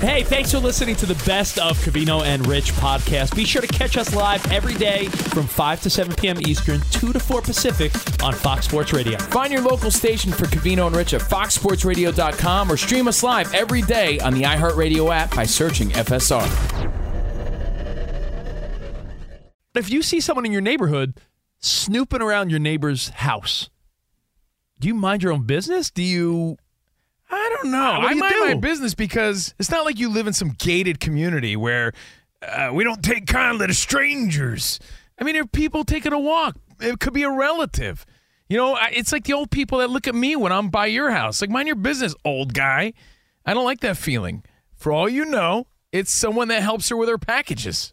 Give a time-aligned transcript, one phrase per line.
[0.00, 3.34] Hey, thanks for listening to the best of Covino and Rich podcast.
[3.34, 6.38] Be sure to catch us live every day from 5 to 7 p.m.
[6.42, 9.18] Eastern, 2 to 4 Pacific on Fox Sports Radio.
[9.18, 13.80] Find your local station for Covino and Rich at foxsportsradio.com or stream us live every
[13.80, 16.92] day on the iHeartRadio app by searching FSR.
[19.74, 21.18] If you see someone in your neighborhood
[21.58, 23.70] snooping around your neighbor's house,
[24.78, 25.90] do you mind your own business?
[25.90, 26.58] Do you
[27.30, 27.98] I don't know.
[28.00, 28.40] Do I mind do?
[28.46, 31.92] my business because it's not like you live in some gated community where
[32.42, 34.78] uh, we don't take kindly to strangers.
[35.18, 36.56] I mean, there are people taking a walk.
[36.80, 38.06] It could be a relative.
[38.48, 40.86] You know, I- it's like the old people that look at me when I'm by
[40.86, 41.40] your house.
[41.40, 42.92] Like, mind your business, old guy.
[43.44, 44.44] I don't like that feeling.
[44.74, 47.92] For all you know, it's someone that helps her with her packages.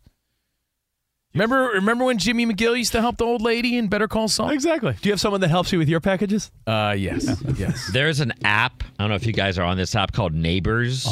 [1.34, 4.52] Remember, remember when Jimmy McGill used to help the old lady in Better Call Saul?
[4.52, 4.94] exactly?
[5.02, 6.52] Do you have someone that helps you with your packages?
[6.68, 8.84] Uh, yes, yes, There's an app.
[9.00, 11.08] I don't know if you guys are on this app called Neighbors.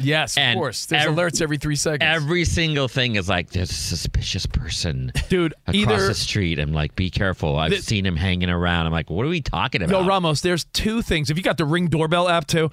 [0.00, 0.38] yes.
[0.38, 2.00] Of And course, there's ev- alerts every three seconds.
[2.02, 6.58] Every single thing is like there's a suspicious person Dude, across either the street.
[6.58, 7.56] I'm like, be careful.
[7.58, 8.86] I've The- seen him hanging around.
[8.86, 10.00] I'm like, what are we talking about?
[10.00, 11.28] No, Ramos, there's two things.
[11.28, 12.70] If you got the Ring doorbell app too,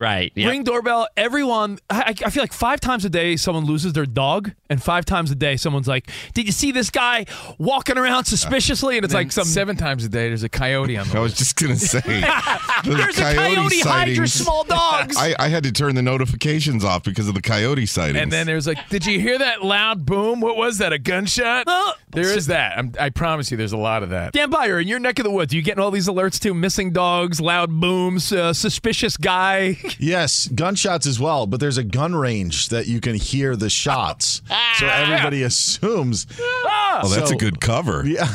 [0.00, 0.32] right.
[0.34, 0.48] Yeah.
[0.48, 4.52] Ring doorbell, everyone, I, I feel like five times a day someone loses their dog,
[4.68, 7.26] and five times a day someone's like, Did you see this guy
[7.58, 8.96] walking around suspiciously?
[8.96, 9.44] And it's like some.
[9.44, 10.28] seven times a day.
[10.28, 14.08] There's a coyote on the I was just gonna say, the There's a coyote hide
[14.08, 15.16] your sightings- small dogs.
[15.18, 18.18] I, I had to turn the notifications off because of the coyote sightings.
[18.18, 20.40] And then there's like, did you hear that loud boom?
[20.40, 20.92] What was that?
[20.92, 21.66] A gunshot?
[22.10, 22.78] There is that.
[22.78, 24.32] I'm, I promise you, there's a lot of that.
[24.32, 26.54] Dan Byer, in your neck of the woods, you getting all these alerts too?
[26.54, 29.76] Missing dogs, loud booms, uh, suspicious guy.
[29.98, 34.42] Yes, gunshots as well, but there's a gun range that you can hear the shots.
[34.46, 35.02] so ah.
[35.02, 36.26] everybody assumes.
[36.38, 38.04] oh, that's a good cover.
[38.06, 38.26] Yeah.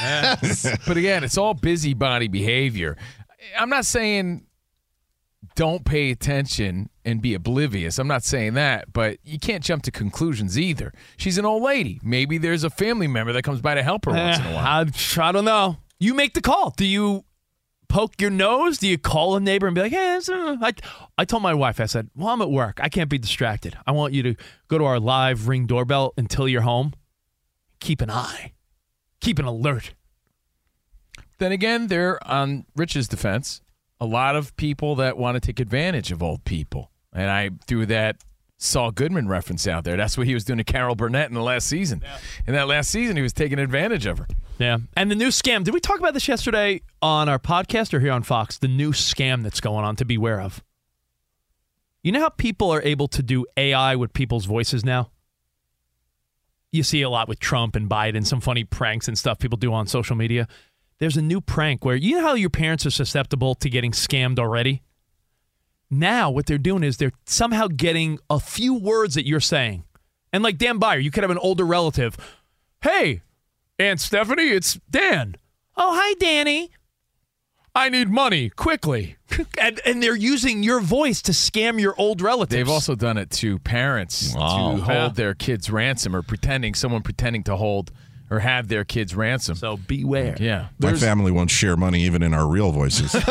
[0.86, 2.96] But again, it's all busybody behavior.
[3.58, 4.46] I'm not saying
[5.56, 7.98] don't pay attention and be oblivious.
[7.98, 10.92] I'm not saying that, but you can't jump to conclusions either.
[11.16, 11.98] She's an old lady.
[12.02, 14.54] Maybe there's a family member that comes by to help her once in a eh,
[14.54, 14.64] while.
[14.64, 15.78] I, I don't know.
[15.98, 16.74] You make the call.
[16.76, 17.24] Do you
[17.88, 18.78] poke your nose?
[18.78, 20.72] Do you call a neighbor and be like, hey, uh, I,
[21.18, 22.78] I told my wife, I said, well, I'm at work.
[22.82, 23.76] I can't be distracted.
[23.86, 24.34] I want you to
[24.68, 26.92] go to our live ring doorbell until you're home.
[27.80, 28.52] Keep an eye,
[29.20, 29.94] keep an alert.
[31.38, 33.60] Then again, they're on Rich's defense,
[34.00, 36.90] a lot of people that want to take advantage of old people.
[37.12, 38.24] And I threw that
[38.58, 39.96] Saul Goodman reference out there.
[39.96, 42.02] That's what he was doing to Carol Burnett in the last season.
[42.46, 44.26] In that last season, he was taking advantage of her.
[44.58, 44.78] Yeah.
[44.96, 45.62] And the new scam.
[45.62, 48.56] Did we talk about this yesterday on our podcast or here on Fox?
[48.58, 50.64] The new scam that's going on to beware of.
[52.02, 55.10] You know how people are able to do AI with people's voices now?
[56.72, 59.72] You see a lot with Trump and Biden, some funny pranks and stuff people do
[59.72, 60.48] on social media.
[60.98, 64.38] There's a new prank where you know how your parents are susceptible to getting scammed
[64.38, 64.82] already?
[65.90, 69.84] Now, what they're doing is they're somehow getting a few words that you're saying.
[70.32, 72.16] And like Dan Byer, you could have an older relative.
[72.82, 73.22] Hey,
[73.78, 75.36] Aunt Stephanie, it's Dan.
[75.76, 76.70] Oh, hi, Danny.
[77.74, 79.16] I need money quickly.
[79.60, 82.56] and, and they're using your voice to scam your old relatives.
[82.56, 84.76] They've also done it to parents Wow.
[84.76, 87.92] to hold their kids ransom or pretending someone pretending to hold
[88.30, 89.58] or have their kids ransomed.
[89.58, 90.36] So beware.
[90.40, 93.12] yeah, My family won't share money even in our real voices.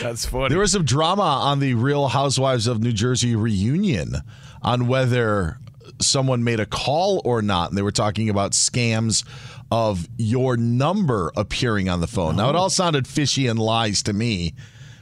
[0.00, 0.48] that's funny.
[0.48, 4.16] There was some drama on the Real Housewives of New Jersey reunion
[4.62, 5.58] on whether
[6.00, 7.70] someone made a call or not.
[7.70, 9.24] And they were talking about scams
[9.70, 12.36] of your number appearing on the phone.
[12.36, 14.54] Now, it all sounded fishy and lies to me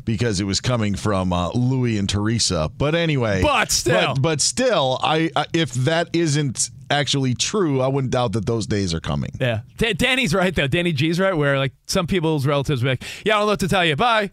[0.05, 2.71] because it was coming from uh, Louis and Teresa.
[2.76, 4.15] But anyway, But still.
[4.15, 8.66] but, but still, I, I if that isn't actually true, I wouldn't doubt that those
[8.66, 9.31] days are coming.
[9.40, 9.60] Yeah.
[9.78, 10.66] Da- Danny's right, though.
[10.66, 13.60] Danny G's right, where like some people's relatives be like, yeah, I don't know what
[13.60, 13.96] to tell you.
[13.96, 14.31] Bye.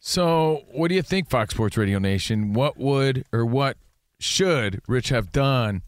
[0.00, 2.54] So, what do you think, Fox Sports Radio Nation?
[2.54, 3.76] What would or what
[4.18, 5.82] should Rich have done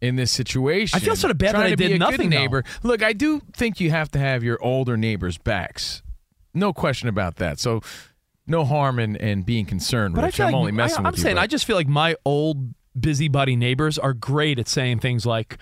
[0.00, 0.96] in this situation?
[0.96, 2.36] I feel sort of bad that I did a good nothing, though.
[2.38, 2.64] neighbor.
[2.82, 6.02] Look, I do think you have to have your older neighbors' backs.
[6.52, 7.58] No question about that.
[7.58, 7.80] So,
[8.46, 10.36] no harm in, in being concerned, But I Rich.
[10.36, 12.16] feel I'm like, only messing I, with I'm saying but- I just feel like my
[12.26, 15.58] old busybody neighbors are great at saying things like,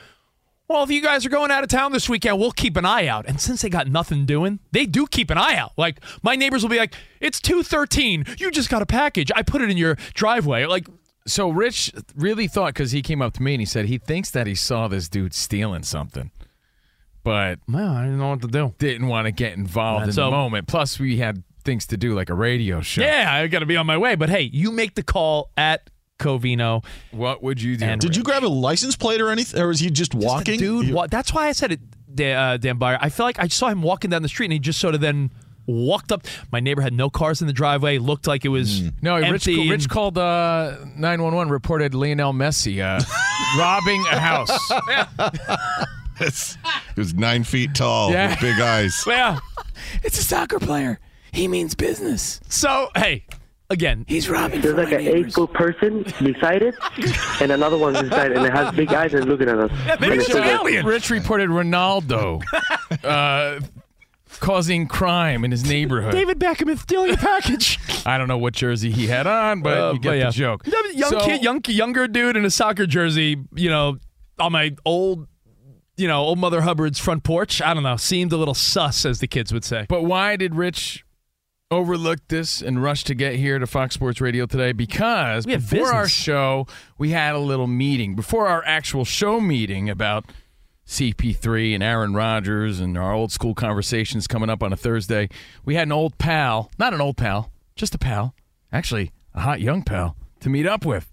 [0.69, 3.07] "Well, if you guys are going out of town this weekend, we'll keep an eye
[3.07, 5.73] out." And since they got nothing doing, they do keep an eye out.
[5.77, 8.25] Like my neighbors will be like, "It's two thirteen.
[8.39, 9.31] You just got a package.
[9.35, 10.87] I put it in your driveway." Like
[11.27, 14.31] So Rich really thought because he came up to me and he said he thinks
[14.31, 16.31] that he saw this dude stealing something,
[17.23, 18.75] but Well, I didn't know what to do.
[18.79, 20.69] didn't want to get involved in the moment.
[20.69, 23.03] Plus, we had things to do like a radio show.
[23.03, 24.15] Yeah, I got to be on my way.
[24.15, 26.85] But hey, you make the call at Covino.
[27.13, 27.85] What would you do?
[27.85, 30.59] And Did you grab a license plate or anything, or was he just walking?
[30.59, 30.87] dude.
[30.89, 31.81] You- wa- that's why I said it,
[32.15, 32.99] Dan, uh, Dan Byer.
[33.01, 35.01] I feel like I saw him walking down the street, and he just sort of
[35.01, 35.31] then
[35.67, 36.27] walked up.
[36.51, 37.99] My neighbor had no cars in the driveway.
[37.99, 39.69] Looked like it was No, Rich, empty.
[39.71, 43.03] Rich called uh, 911, reported Lionel Messi uh,
[43.59, 44.51] robbing a house.
[46.19, 48.31] He was nine feet tall Yeah.
[48.31, 49.05] with big eyes.
[49.07, 49.39] yeah.
[50.03, 50.99] It's a soccer player.
[51.33, 52.41] He means business.
[52.49, 53.25] So hey,
[53.71, 56.75] again, He's robbing There's like an eight foot person beside it,
[57.41, 59.71] and another one beside it, and it has big eyes and looking at us.
[60.01, 60.87] maybe And it's an says, alien.
[60.87, 62.43] Rich reported Ronaldo
[63.05, 63.61] uh,
[64.41, 66.13] causing crime in his neighborhood.
[66.13, 67.79] David Beckham is stealing a package.
[68.07, 70.27] I don't know what jersey he had on, but Uh, you get but yeah.
[70.27, 70.67] the joke.
[70.95, 73.37] Young So- kid, young younger dude in a soccer jersey.
[73.55, 73.99] You know,
[74.39, 75.27] on my old.
[75.97, 77.61] You know, old Mother Hubbard's front porch.
[77.61, 77.97] I don't know.
[77.97, 79.85] Seemed a little sus, as the kids would say.
[79.89, 81.05] But why did Rich
[81.79, 84.73] overlook this and rushed to get here to Fox Sports Radio today?
[84.73, 86.67] Because before our show,
[86.97, 88.15] we had a little meeting.
[88.15, 90.27] Before our actual show meeting about
[90.87, 95.29] CP3 and Aaron Rodgers and our old school conversations coming up on a Thursday,
[95.65, 98.35] we had an old pal, not an old pal, just a pal,
[98.73, 101.11] actually a hot young pal to meet up with.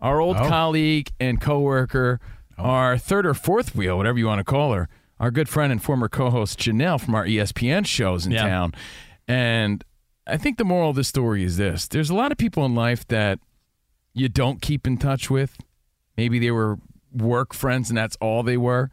[0.00, 0.48] Our old Oh.
[0.48, 2.20] colleague and coworker,
[2.58, 4.88] our third or fourth wheel, whatever you want to call her,
[5.20, 8.42] our good friend and former co-host Janelle from our ESPN shows in Yeah.
[8.48, 8.74] town.
[9.28, 9.84] And
[10.26, 12.74] I think the moral of this story is this: there's a lot of people in
[12.74, 13.38] life that
[14.12, 15.56] you don't keep in touch with.
[16.16, 16.78] Maybe they were
[17.12, 18.90] work friends and that's all they were.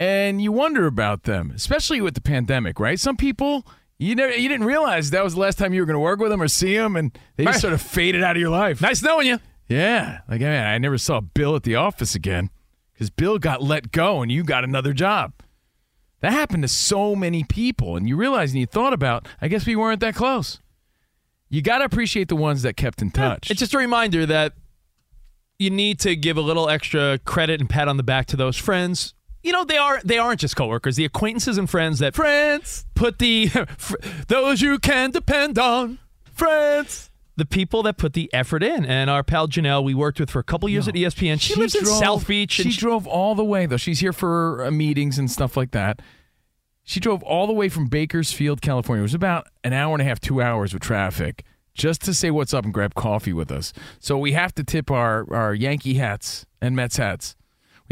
[0.00, 2.98] And you wonder about them, especially with the pandemic, right?
[2.98, 3.66] Some people
[3.98, 6.18] you never you didn't realize that was the last time you were going to work
[6.18, 7.60] with them or see them and they just Right.
[7.60, 8.80] sort of faded out of your life.
[8.80, 9.38] Nice knowing you.
[9.68, 10.20] Yeah.
[10.28, 12.50] Like, man, I never saw Bill at the office again
[12.92, 15.34] because Bill got let go and you got another job.
[16.22, 17.96] That happened to so many people.
[17.96, 20.60] And you realize and you thought about, I guess we weren't that close.
[21.50, 23.50] You got to appreciate the ones that kept in touch.
[23.50, 24.54] It's just a reminder that
[25.58, 28.56] you need to give a little extra credit and pat on the back to those
[28.56, 29.14] friends.
[29.42, 33.18] You know, they are they aren't just coworkers, the acquaintances and friends that friends, put
[33.18, 33.50] the
[34.28, 35.98] those you can depend on.
[36.32, 37.10] friends.
[37.34, 38.84] The people that put the effort in.
[38.84, 41.40] And our pal Janelle, we worked with for a couple years at ESPN.
[41.40, 42.52] She, lives in South Beach.
[42.52, 43.78] She she, drove all the way, though.
[43.78, 46.00] She's here for uh, meetings and stuff like that.
[46.84, 49.00] She drove all the way from Bakersfield, California.
[49.00, 52.30] It was about an hour and a half, two hours with traffic, just to say
[52.30, 53.72] what's up and grab coffee with us.
[54.00, 57.36] So we have to tip our, our Yankee hats and Mets hats.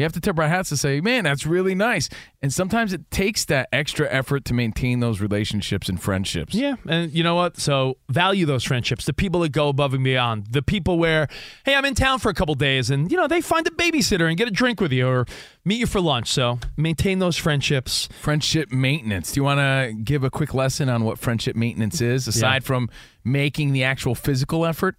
[0.00, 2.08] We have to tip our hats to say, man, that's really nice.
[2.40, 6.54] And sometimes it takes that extra effort to maintain those relationships and friendships.
[6.54, 7.58] yeah, and you know what?
[7.58, 9.04] So value those friendships.
[9.04, 10.46] The people that go above and beyond.
[10.52, 11.28] The people where,
[11.66, 14.26] hey, I'm in town for a couple days, and you know they find a babysitter
[14.26, 15.26] and get a drink with you or
[15.66, 16.28] meet you for lunch.
[16.28, 18.08] So maintain those friendships.
[18.22, 19.32] friendship maintenance.
[19.32, 22.88] Do you want to give a quick lesson on what friendship maintenance is, aside from
[23.22, 24.96] making the actual physical effort?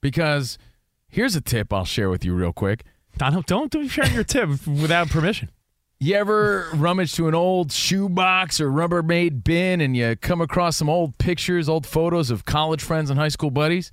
[0.00, 0.58] Because
[1.08, 2.82] here's a tip I'll share with you real quick.
[3.18, 5.50] Don't don't do share your tip without permission.
[6.02, 10.88] You ever rummage to an old shoebox or Rubbermaid bin and you come across some
[10.88, 13.90] old pictures, old photos of college friends and high school buddies?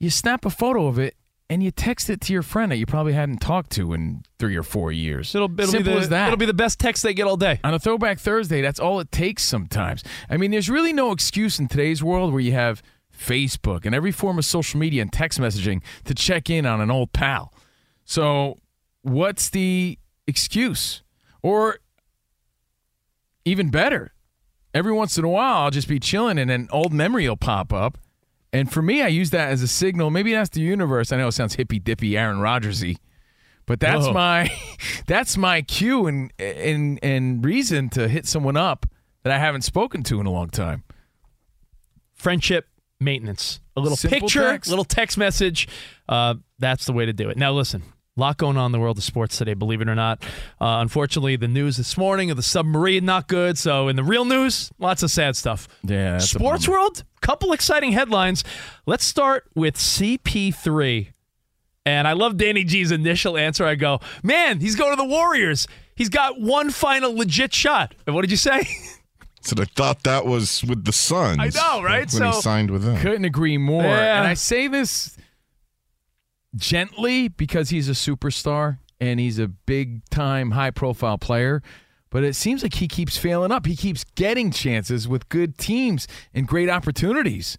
[0.00, 1.14] You snap a photo of it
[1.48, 4.56] and you text it to your friend that you probably hadn't talked to in three
[4.56, 5.32] or four years.
[5.32, 6.26] It'll, it'll Simple be the, as that.
[6.26, 7.60] It'll be the best text they get all day.
[7.62, 10.02] on a throwback Thursday, that's all it takes sometimes.
[10.28, 12.82] I mean, there's really no excuse in today's world where you have
[13.16, 16.90] Facebook and every form of social media and text messaging to check in on an
[16.90, 17.52] old pal.
[18.06, 18.60] So,
[19.02, 21.02] what's the excuse.
[21.42, 21.78] Or
[23.44, 24.12] even better,
[24.74, 27.72] every once in a while I'll just be chilling and an old memory will pop
[27.72, 27.98] up.
[28.52, 30.10] And for me, I use that as a signal.
[30.10, 31.12] Maybe that's the universe.
[31.12, 32.96] I know it sounds hippy dippy, Aaron Rodgersy,
[33.66, 34.12] but that's Whoa.
[34.12, 34.50] my
[35.06, 38.86] that's my cue and and and reason to hit someone up
[39.22, 40.84] that I haven't spoken to in a long time.
[42.14, 42.66] friendship
[42.98, 43.60] maintenance.
[43.76, 44.70] A little Simple picture, text.
[44.70, 45.68] little text message.
[46.08, 47.36] Uh, that's the way to do it.
[47.36, 47.82] Now, listen,
[48.16, 50.22] a lot going on in the world of sports today, believe it or not.
[50.60, 53.58] Uh, unfortunately, the news this morning of the submarine, not good.
[53.58, 55.68] So, in the real news, lots of sad stuff.
[55.82, 58.42] Yeah, that's a Sports world, couple exciting headlines.
[58.86, 61.08] Let's start with CP3.
[61.84, 63.64] And I love Danny G's initial answer.
[63.64, 65.68] I go, man, he's going to the Warriors.
[65.94, 67.94] He's got one final legit shot.
[68.06, 68.66] And what did you say?
[69.42, 71.38] So I thought that was with the Suns.
[71.38, 72.00] I know, right?
[72.00, 72.96] When So- he signed with them.
[72.96, 73.84] Couldn't agree more.
[73.84, 74.18] Yeah.
[74.18, 75.16] And I say this
[76.56, 81.62] gently because he's a superstar and he's a big time, high profile player.
[82.10, 83.66] But it seems like he keeps failing up.
[83.66, 87.58] He keeps getting chances with good teams and great opportunities.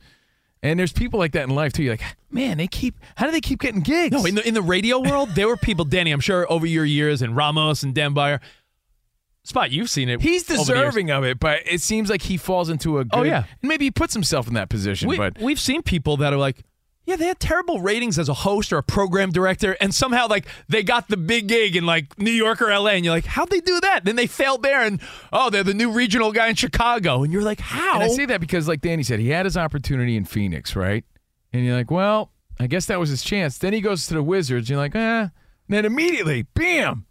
[0.63, 1.83] And there's people like that in life too.
[1.83, 2.95] You're like, man, they keep.
[3.15, 4.13] How do they keep getting gigs?
[4.13, 6.11] No, in the in the radio world, there were people, Danny.
[6.11, 8.39] I'm sure over your years, and Ramos and Denbyer.
[9.43, 10.21] Spot, you've seen it.
[10.21, 10.67] He's over the years.
[10.67, 13.19] deserving of it, but it seems like he falls into a oh, good.
[13.19, 13.45] Oh, yeah.
[13.61, 15.07] and maybe he puts himself in that position.
[15.07, 16.63] We, but we've seen people that are like,
[17.07, 20.45] yeah, they had terrible ratings as a host or a program director, and somehow like
[20.67, 23.49] they got the big gig in like New York or LA, and you're like, how'd
[23.49, 24.03] they do that?
[24.03, 24.99] Then they failed there, and
[25.31, 27.93] oh, they're the new regional guy in Chicago, and you're like, how?
[27.93, 31.05] And I say that because, like Danny said, he had his opportunity in Phoenix, right?
[31.53, 33.57] And you're like, well, I guess that was his chance.
[33.57, 34.69] Then he goes to the Wizards.
[34.69, 35.21] You're like, eh.
[35.21, 35.31] And
[35.69, 37.05] then immediately, bam,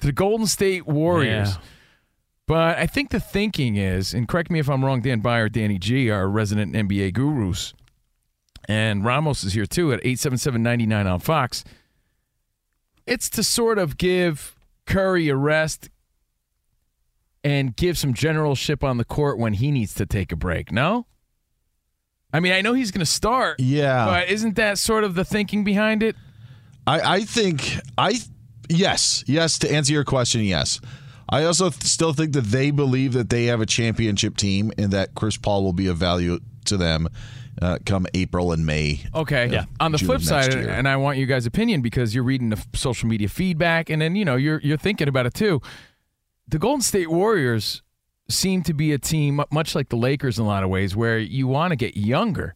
[0.00, 1.50] to the Golden State Warriors.
[1.50, 1.62] Yeah.
[2.46, 5.78] But I think the thinking is, and correct me if I'm wrong, Dan Byer, Danny
[5.78, 7.74] G, our resident NBA gurus,
[8.68, 11.64] and Ramos is here too at 877-99 on Fox.
[13.06, 15.90] It's to sort of give Curry a rest
[17.44, 20.70] and give some generalship on the court when he needs to take a break.
[20.70, 21.06] No?
[22.32, 23.60] I mean, I know he's going to start.
[23.60, 24.06] Yeah.
[24.06, 26.16] But isn't that sort of the thinking behind it?
[26.86, 28.18] I, I think I
[28.68, 30.80] yes yes to answer your question yes.
[31.28, 34.90] I also th- still think that they believe that they have a championship team and
[34.92, 37.08] that Chris Paul will be of value to them
[37.60, 39.04] uh, come April and May.
[39.14, 39.48] Okay.
[39.50, 39.64] Yeah.
[39.80, 40.68] On the June flip side, year.
[40.70, 44.16] and I want you guys' opinion because you're reading the social media feedback, and then
[44.16, 45.60] you know you're you're thinking about it too.
[46.48, 47.82] The Golden State Warriors
[48.28, 51.18] seem to be a team much like the Lakers in a lot of ways, where
[51.18, 52.54] you want to get younger.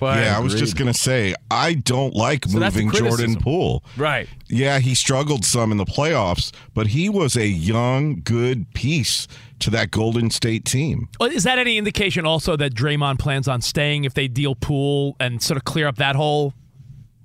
[0.00, 3.42] But yeah, I was just gonna say I don't like So moving Jordan criticism.
[3.42, 3.84] Poole.
[3.96, 4.28] right.
[4.48, 9.28] Yeah, he struggled some in the playoffs, but he was a young, good piece
[9.60, 11.08] to that Golden State team.
[11.20, 15.42] Is that any indication also that Draymond plans on staying if they deal Poole and
[15.42, 16.52] sort of clear up that hole?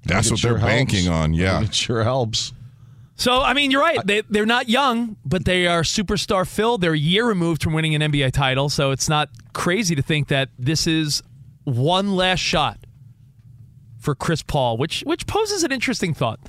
[0.05, 1.17] That's what sure they're banking helps.
[1.17, 1.33] on.
[1.33, 1.61] Yeah.
[1.63, 2.53] It sure helps.
[3.15, 3.99] So, I mean, you're right.
[4.03, 6.81] They, they're not young, but they are superstar filled.
[6.81, 10.29] They're a year removed from winning an NBA title, so it's not crazy to think
[10.29, 11.21] that this is
[11.77, 12.79] one last shot
[13.99, 16.39] for Chris Paul, which which poses an interesting thought.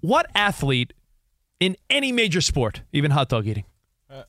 [0.00, 0.92] What athlete
[1.60, 3.64] in any major sport, even hot dog eating?
[4.10, 4.24] Uh,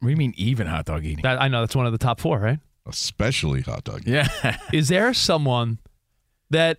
[0.00, 1.22] what do you mean even hot dog eating?
[1.22, 2.58] That, I know that's one of the top four, right?
[2.86, 4.02] Especially hot dog.
[4.06, 4.28] Yeah.
[4.72, 5.78] Is there someone
[6.50, 6.78] that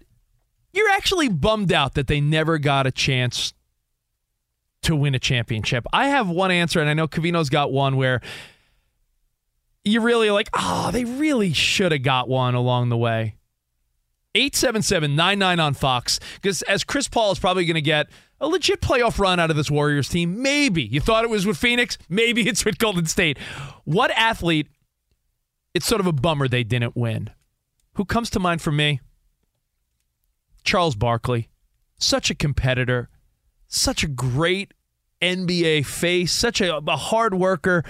[0.73, 3.53] you're actually bummed out that they never got a chance
[4.81, 5.85] to win a championship?
[5.93, 8.21] I have one answer, and I know Covino's got one where
[9.83, 13.35] you're really like, oh, they really should have got one along the way.
[14.35, 16.19] 877 99 on Fox.
[16.35, 18.07] Because as Chris Paul is probably going to get
[18.39, 20.83] a legit playoff run out of this Warriors team, maybe.
[20.83, 21.97] You thought it was with Phoenix?
[22.07, 23.37] Maybe it's with Golden State.
[23.85, 24.67] What athlete,
[25.73, 27.31] it's sort of a bummer they didn't win.
[27.95, 29.01] Who comes to mind for me?
[30.63, 31.49] Charles Barkley.
[31.97, 33.09] Such a competitor,
[33.67, 34.73] such a great
[35.21, 37.83] NBA face, such a, a hard worker.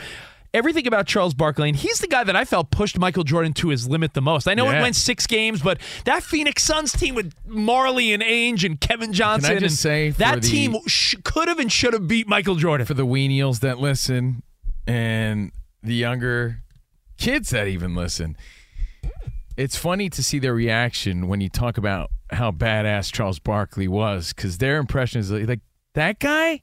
[0.51, 3.70] Everything about Charles Barkley, and he's the guy that I felt pushed Michael Jordan to
[3.70, 4.48] his limit the most.
[4.48, 8.63] I know it went six games, but that Phoenix Suns team with Majerle and Ainge
[8.63, 12.08] and Kevin Johnson, just and say that the- team sh- could have and should have
[12.08, 12.88] beat Michael Jordan.
[12.88, 14.41] for the weenials that listen
[14.88, 15.51] and
[15.84, 16.63] the younger
[17.18, 18.36] kids that even listen.
[19.56, 24.34] It's funny to see their reaction when you talk about how badass Charles Barkley was
[24.34, 25.60] because their impression is like,
[25.94, 26.62] that guy?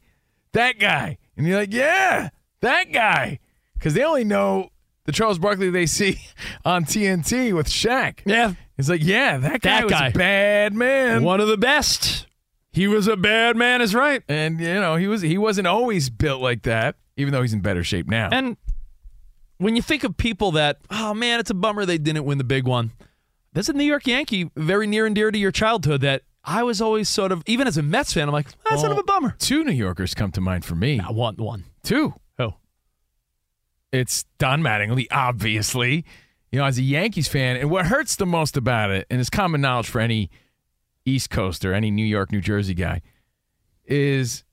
[0.52, 1.18] That guy.
[1.36, 2.30] And you're like, yeah,
[2.62, 3.38] that guy.
[3.76, 4.70] Because they only know
[5.04, 6.20] the Charles Barkley they see
[6.64, 8.20] on TNT with Shaq.
[8.26, 10.08] yeah, It's like, yeah, that guy That was guy.
[10.08, 11.22] a bad man.
[11.22, 12.26] one of the best.
[12.72, 14.22] He was a bad man, is right.
[14.28, 17.60] And you know, he was he wasn't always built like that, even though he's in
[17.60, 18.28] better shape now.
[18.30, 18.58] And
[19.56, 22.44] when you think of people that, oh man, it's a bummer they didn't win the
[22.44, 22.92] big one.
[23.54, 26.82] There's a New York Yankee very near and dear to your childhood that I was
[26.82, 29.00] always sort of, even as a Mets fan, I'm like, ah, that's sort of oh,
[29.00, 29.34] a bummer.
[29.38, 31.00] Two New Yorkers come to mind for me.
[31.00, 31.64] I want one.
[31.82, 32.12] Two.
[33.92, 36.04] It's Don Mattingly, obviously.
[36.52, 39.30] You know, as a Yankees fan, and what hurts the most about it, and it's
[39.30, 40.30] common knowledge for any
[41.04, 43.02] East Coaster, any New York, New Jersey guy,
[43.84, 44.44] is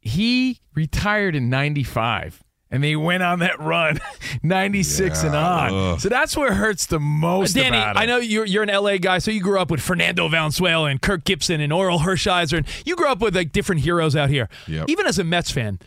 [0.00, 4.00] he retired in 95 and they went on that run
[4.42, 5.72] 96 and on.
[5.72, 6.00] ugh.
[6.00, 8.00] So that's what hurts the most Danny, about it.
[8.00, 11.00] I know you're you're an LA guy, so you grew up with Fernando Valenzuela and
[11.00, 14.48] Kirk Gibson and Orel Hershiser, and you grew up with like different heroes out here.
[14.66, 14.86] Yep.
[14.88, 15.78] Even as a Mets fan,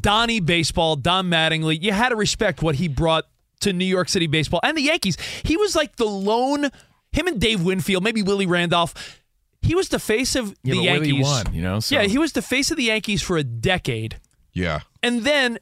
[0.00, 3.24] Donnie Baseball, Don Mattingly, you had to respect what he brought
[3.60, 5.16] to New York City baseball and the Yankees.
[5.44, 6.70] He was like the lone.
[7.12, 9.20] Him and Dave Winfield, maybe Willie Randolph.
[9.62, 11.22] He was the face of Yeah, the but Willie Yankees.
[11.24, 14.18] won, you know, so- Yeah, he was the face of the Yankees for a decade,
[14.52, 14.80] Yeah.
[15.02, 15.58] and then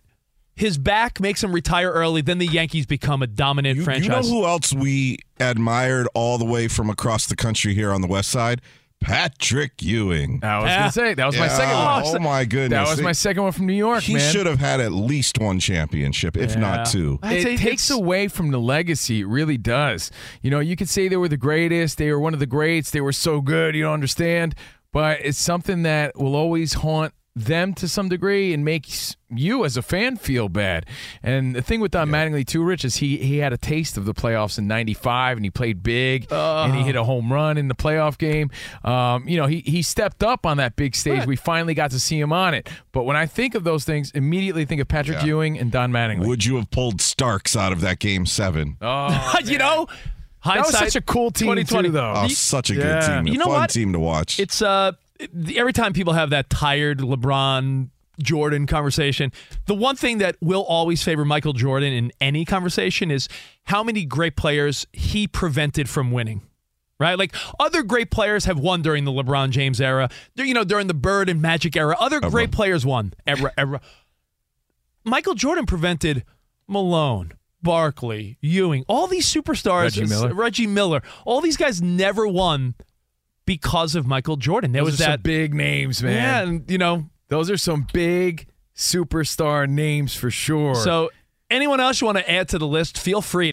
[0.57, 2.21] his back makes him retire early.
[2.23, 4.29] Then the Yankees become a dominant You, you franchise.
[4.29, 8.09] know who else we admired all the way from across the country here on the
[8.09, 8.61] West Side?
[9.03, 10.41] Patrick Ewing.
[10.43, 10.79] I was Yeah.
[10.79, 12.03] going to say, that was my Yeah, second one.
[12.07, 12.89] Oh my goodness!
[12.89, 14.33] That was my second one from New York, He man.
[14.33, 16.61] should have had at least one championship, if Yeah.
[16.61, 17.19] not two.
[17.23, 19.21] I'd it takes it's- away from the legacy.
[19.21, 20.11] It really does.
[20.43, 21.99] You know, you could say they were the greatest.
[21.99, 22.91] They were one of the greats.
[22.91, 23.75] They were so good.
[23.75, 24.55] You don't understand.
[24.93, 29.79] But it's something that will always haunt them to some degree and makes you as
[29.79, 30.85] a fan feel bad.
[31.23, 34.05] And the thing with Don Mattingly too, Rich, is he he had a taste of
[34.05, 37.69] the playoffs in '95 and he played big and he hit a home run in
[37.69, 38.51] the playoff game.
[38.85, 41.25] Um, you know, he he stepped up on that big stage.
[41.27, 42.69] We finally got to see him on it.
[42.93, 45.27] But when I think of those things, immediately think of Patrick Yeah.
[45.27, 46.27] Ewing and Don Mattingly.
[46.27, 48.77] Would you have pulled Starks out of that game seven?
[48.83, 49.87] Oh, you know,
[50.45, 51.89] That was such a cool team 2020.
[51.89, 52.13] too, though.
[52.15, 53.17] Oh, such a good Yeah.
[53.23, 53.27] team.
[53.29, 53.71] You know fun what?
[53.71, 54.39] team to watch.
[54.39, 54.93] It's uh
[55.57, 57.89] every time people have that tired LeBron
[58.21, 59.33] Jordan conversation,
[59.67, 63.29] the one thing that will always favor Michael Jordan in any conversation is
[63.65, 66.43] how many great players he prevented from winning.
[66.99, 67.19] Right?
[67.19, 70.09] Like other great players have won during the LeBron James era.
[70.37, 73.13] You know, during the Bird and Magic era, other great players won.
[73.27, 73.81] Era, era.
[75.03, 76.25] Michael Jordan prevented
[76.69, 80.33] Malone, Barkley, Ewing, all these superstars, Reggie Miller.
[80.33, 82.77] Reggie Miller, all these guys never won
[83.47, 84.73] because of Michael Jordan.
[84.73, 86.13] There Those was are some that big names, man.
[86.15, 90.75] yeah, and you know, Those are some big superstar names for sure.
[90.75, 91.11] so
[91.51, 93.53] anyone else you want to add to the list, feel free.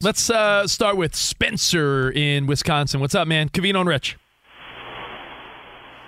[0.00, 3.00] Let's uh, start with Spencer in Wisconsin.
[3.00, 3.48] What's up, man?
[3.48, 4.18] Covino and Rich.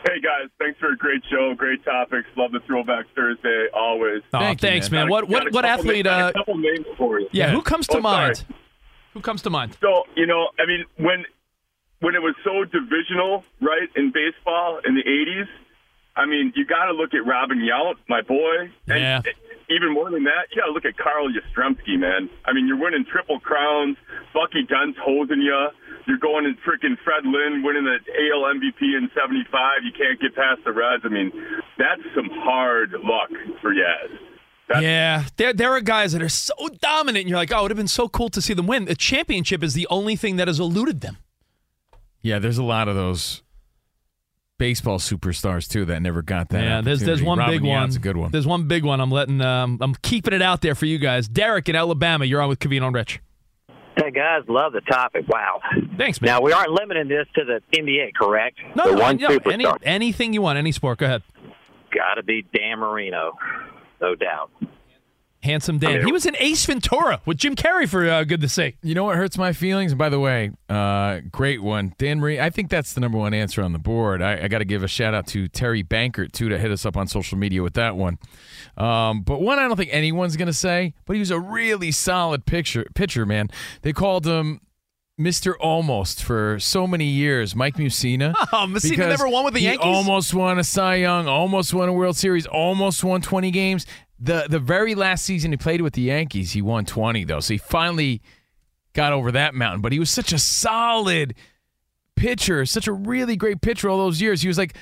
[0.08, 2.28] Hey guys, thanks for a great show, great topics.
[2.36, 4.22] Love the Throwback Thursday always.
[4.32, 5.02] Oh, Thank you, thanks, man.
[5.06, 5.10] man.
[5.10, 6.04] What what what athlete?
[6.04, 7.28] na- Uh, a couple names for you.
[7.32, 7.52] yeah, Yeah.
[7.52, 8.26] who comes to Oh, sorry.
[8.28, 8.44] mind?
[9.14, 9.76] Who comes to mind?
[9.80, 11.24] So you know, I mean, when
[12.06, 15.48] when it was so divisional, right, in baseball in the '80s,
[16.14, 19.20] I mean, you got to look at Robin Yount, my boy, and Yeah.
[19.68, 22.30] even more than that, you got to look at Carl Yastrzemski, man.
[22.46, 23.96] I mean, you're winning triple crowns.
[24.32, 25.68] Bucky Dent's hosing you.
[26.06, 29.82] You're going and freaking Fred Lynn winning the AL MVP in '75.
[29.84, 31.02] You can't get past the Reds.
[31.04, 31.32] I mean,
[31.76, 34.10] that's some hard luck for Yaz.
[34.68, 37.62] That's Yeah, there there are guys that are so dominant, and you're like, oh, it
[37.62, 38.84] would have been so cool to see them win.
[38.84, 41.18] The championship is the only thing that has eluded them.
[42.26, 43.44] Yeah, there's a lot of those
[44.58, 46.60] baseball superstars too that never got that.
[46.60, 47.70] Yeah, there's there's one Robin big one.
[47.70, 48.32] Yount's a good one.
[48.32, 49.00] There's one big one.
[49.00, 51.28] I'm letting um, I'm keeping it out there for you guys.
[51.28, 53.20] Derek in Alabama, you're on with Covino and Rich.
[53.96, 55.28] Hey guys, love the topic.
[55.28, 55.60] Wow.
[55.96, 56.32] Thanks, man.
[56.32, 58.58] Now we aren't limiting this to the NBA, correct?
[58.74, 59.52] no, the no, one no, superstar.
[59.52, 60.98] any, anything you want, any sport.
[60.98, 61.22] Go ahead.
[61.94, 63.34] Got to be Dan Marino,
[64.00, 64.50] no doubt.
[65.46, 66.04] Handsome Dan.
[66.04, 68.76] He was in Ace Ventura with Jim Carrey for uh, good to see.
[68.82, 69.92] You know what hurts my feelings?
[69.92, 72.38] And by the way, uh, great one, Dan Marie.
[72.38, 74.20] I think that's the number one answer on the board.
[74.20, 76.84] I, I got to give a shout out to Terry Bankert too to hit us
[76.84, 78.18] up on social media with that one.
[78.76, 82.44] Um, but one, I don't think anyone's gonna say, but he was a really solid
[82.44, 83.48] picture pitcher, man.
[83.82, 84.60] They called him
[85.18, 85.54] Mr.
[85.58, 88.34] Almost for so many years, Mike Mussina.
[88.52, 89.84] Oh, Mussina because never won with the he Yankees?
[89.84, 93.86] Almost won a Cy Young, almost won a World Series, almost won 20 games.
[94.18, 97.40] The the very last season he played with the Yankees, he won 20 though.
[97.40, 98.22] So he finally
[98.94, 99.80] got over that mountain.
[99.82, 101.34] But he was such a solid
[102.16, 104.42] pitcher, such a really great pitcher all those years.
[104.42, 104.74] He was like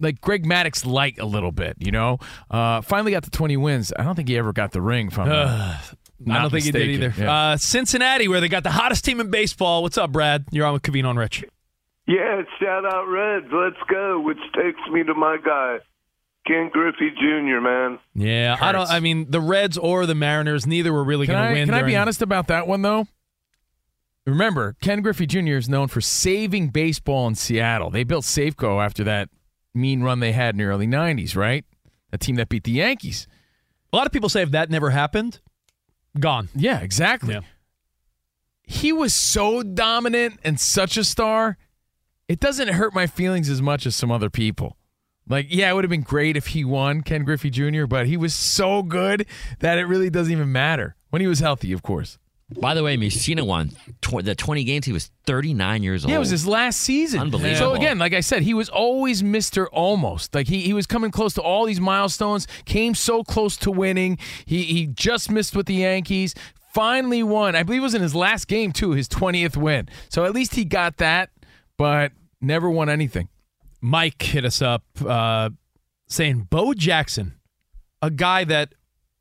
[0.00, 2.18] like Greg Maddux light a little bit, you know.
[2.50, 3.92] Uh, finally got the 20 wins.
[3.98, 5.28] I don't think he ever got the ring from.
[5.28, 5.80] I
[6.26, 7.14] don't think he did either.
[7.28, 9.82] Uh, Cincinnati, where they got the hottest team in baseball.
[9.82, 10.44] What's up, Brad?
[10.50, 11.44] You're on with Covino and Rich.
[12.06, 13.46] Yeah, shout out Reds.
[13.52, 14.20] Let's go.
[14.20, 15.78] Which takes me to my guy,
[16.48, 17.60] Ken Griffey Jr.
[17.60, 17.98] Man.
[18.14, 18.88] Yeah, I don't.
[18.90, 21.68] I mean, the Reds or the Mariners, neither were really going to win.
[21.68, 23.06] can I be honest about that one though?
[24.26, 25.56] Remember, Ken Griffey Jr.
[25.56, 27.90] is known for saving baseball in Seattle.
[27.90, 29.28] They built Safeco after that
[29.74, 31.64] mean run they had in the early '90s, right?
[32.12, 33.26] A team that beat the Yankees.
[33.92, 35.40] A lot of people say if that never happened,
[36.18, 36.48] gone.
[36.54, 37.34] Yeah, exactly.
[37.34, 37.40] Yeah.
[38.62, 41.56] He was so dominant and such a star.
[42.28, 44.76] it doesn't hurt my feelings as much as some other people.
[45.28, 48.16] Like, yeah, it would have been great if he won, Ken Griffey Jr., but he
[48.16, 49.26] was so good
[49.60, 50.96] that it really doesn't even matter.
[51.10, 52.18] When he was healthy, of course.
[52.60, 54.86] By the way, Mussina won tw- the 20 games.
[54.86, 56.10] He was 39 years old.
[56.10, 57.20] Yeah, it was his last season.
[57.20, 57.56] Unbelievable.
[57.58, 59.66] So again, like I said, he was always Mr.
[59.70, 60.34] Almost.
[60.34, 64.16] Like he, he was coming close to all these milestones, came so close to winning.
[64.46, 66.34] He he just missed with the Yankees.
[66.72, 67.54] Finally won.
[67.54, 69.88] I believe it was in his last game too, his 20th win.
[70.08, 71.28] So at least he got that,
[71.76, 73.28] but never won anything.
[73.80, 75.50] Mike hit us up uh,
[76.06, 77.34] saying Bo Jackson,
[78.02, 78.74] a guy that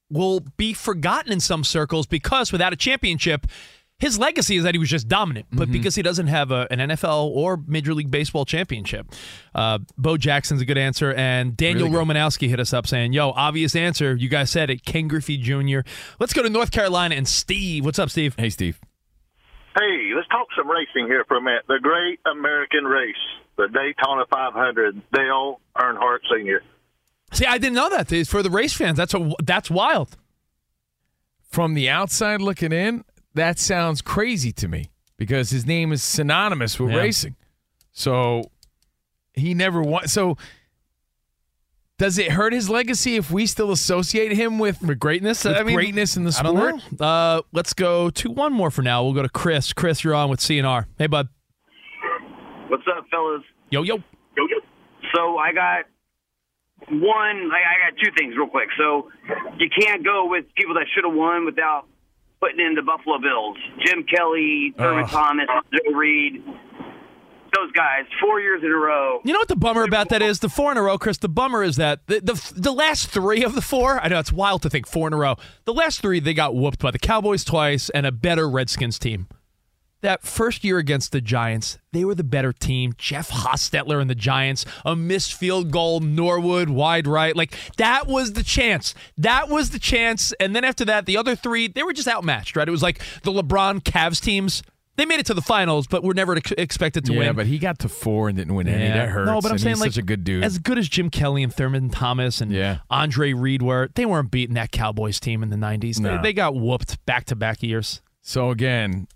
[0.10, 3.46] will be forgotten in some circles because without a championship,
[4.00, 5.48] his legacy is that he was just dominant.
[5.52, 9.08] But because he doesn't have a, an NFL or Major League Baseball championship,
[9.56, 11.13] uh, Bo Jackson's a good answer.
[11.13, 14.15] And Daniel Really Romanowski hit us up saying, "Yo, obvious answer.
[14.15, 14.86] You guys said it.
[14.86, 15.80] Ken Griffey Jr.
[16.20, 17.86] Let's go to North Carolina and Steve.
[17.86, 18.36] What's up, Steve?
[18.38, 18.80] Hey, Steve.
[19.78, 21.63] Hey, let's talk some racing here for a minute.
[21.67, 23.15] The Great American Race,
[23.58, 26.62] the Daytona 500, Dale Earnhardt Sr.
[27.34, 28.08] See, I didn't know that.
[28.28, 30.15] For the race fans, that's a, that's wild.
[31.50, 36.80] From the outside looking in, that sounds crazy to me because his name is synonymous
[36.80, 36.98] with Yeah.
[36.98, 37.36] racing.
[37.91, 38.43] So
[39.34, 40.08] he never won.
[40.08, 40.38] So
[41.98, 45.43] does it hurt his legacy if we still associate him with, with greatness?
[45.46, 46.56] with I mean, greatness in the I sport?
[46.56, 47.06] don't know.
[47.06, 49.04] Uh, let's go to one more for now.
[49.04, 49.74] We'll go to Chris.
[49.74, 50.86] Chris, you're on with CNR.
[50.98, 51.30] Hey, bud.
[52.67, 53.43] What's up, fellas?
[53.69, 53.95] Yo, yo.
[53.95, 54.58] Yo, yo.
[55.15, 55.86] So I got
[56.89, 57.49] one.
[57.51, 58.69] I, I got two things real quick.
[58.77, 59.10] So
[59.58, 61.86] you can't go with people that should have won without
[62.41, 63.58] putting in the Buffalo Bills.
[63.86, 65.08] Jim Kelly, Thurman.
[65.08, 66.43] Thomas, Joe Reed.
[67.56, 69.21] Those guys, four years in a row.
[69.23, 70.39] You know what the bummer about that is?
[70.39, 71.17] The four in a row, Chris.
[71.17, 73.99] The bummer is that the, the the last three of the four.
[74.03, 75.38] I know it's wild to think four in a row.
[75.63, 79.27] The last three they got whooped by the Cowboys twice and a better Redskins team.
[80.08, 82.93] That first year against the Giants, they were the better team.
[82.98, 87.36] Jeff Hostetler and the Giants, a missed field goal, Norwood wide right.
[87.36, 88.96] Like that was the chance.
[89.17, 90.32] That was the chance.
[90.39, 92.65] And then after that, the other three, they were just outmatched, right?
[92.65, 94.63] It was like the LeBron Cavs teams.
[94.96, 97.26] They made it to the finals, but were never expected to yeah, win.
[97.26, 98.88] Yeah, but he got to four and didn't win any.
[98.88, 99.30] That hurts.
[99.30, 100.46] No, but I'm saying he's like such a good dude.
[100.46, 104.56] As good as Jim Kelly and Thurman Thomas and Andre Reed were, they weren't beating
[104.56, 106.00] that Cowboys team in the '90s.
[106.00, 106.15] No.
[106.15, 108.02] They, they got whooped back to back years.
[108.22, 109.08] So again,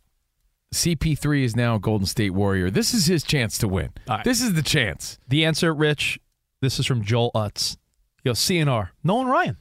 [0.73, 2.69] CP3 is now a Golden State Warrior.
[2.69, 3.89] This is his chance to win.
[4.23, 5.19] This is the chance.
[5.27, 6.19] The answer, Rich.
[6.61, 7.77] This is from Joel Utz.
[8.23, 8.89] Yo, CNR.
[9.03, 9.57] Nolan Ryan.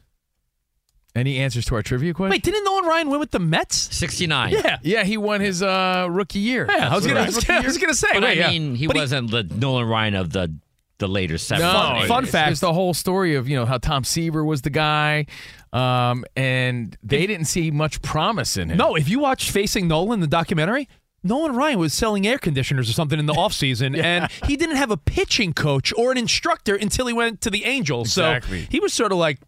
[1.17, 2.31] Any answers to our trivia question?
[2.31, 3.77] Wait, didn't Nolan Ryan win with the Mets?
[3.97, 4.53] 69.
[4.53, 4.79] Yeah.
[4.83, 6.67] Yeah, he won his uh, rookie year.
[6.69, 7.27] Yeah, I was That's gonna, right.
[7.27, 7.69] was Rookie gonna, I year?
[7.69, 8.09] was gonna say.
[8.13, 8.51] But wait, I yeah.
[8.51, 10.55] mean, he But wasn't the Nolan Ryan of the
[10.99, 11.65] the later seven.
[11.65, 12.07] No, eight.
[12.09, 12.51] fun fact.
[12.51, 15.25] just the whole story of you know how Tom Seaver was the guy,
[15.73, 18.77] um, and they didn't see much promise in him.
[18.77, 20.89] No, if you watch Facing Nolan, the documentary,
[21.23, 24.91] Nolan Ryan was selling air conditioners or something in the offseason, and he didn't have
[24.91, 28.09] a pitching coach or an instructor until he went to the Angels.
[28.09, 28.63] Exactly.
[28.63, 29.39] So he was sort of like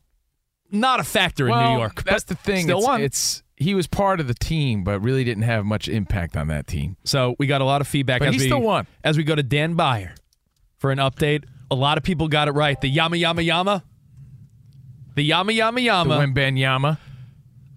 [0.70, 2.02] not a factor in New York.
[2.04, 2.64] That's the thing.
[2.64, 3.00] Still it's, won.
[3.02, 6.66] it's he was part of the team, but really didn't have much impact on that
[6.66, 6.96] team.
[7.04, 8.86] So we got a lot of feedback But as he we still won.
[9.04, 10.14] as we go to Dan Byer
[10.78, 11.44] for an update.
[11.70, 12.78] A lot of people got it right.
[12.78, 13.84] The Yama Yama Yama.
[15.14, 16.26] The Yama Yama Yama.
[16.26, 16.98] The Yama.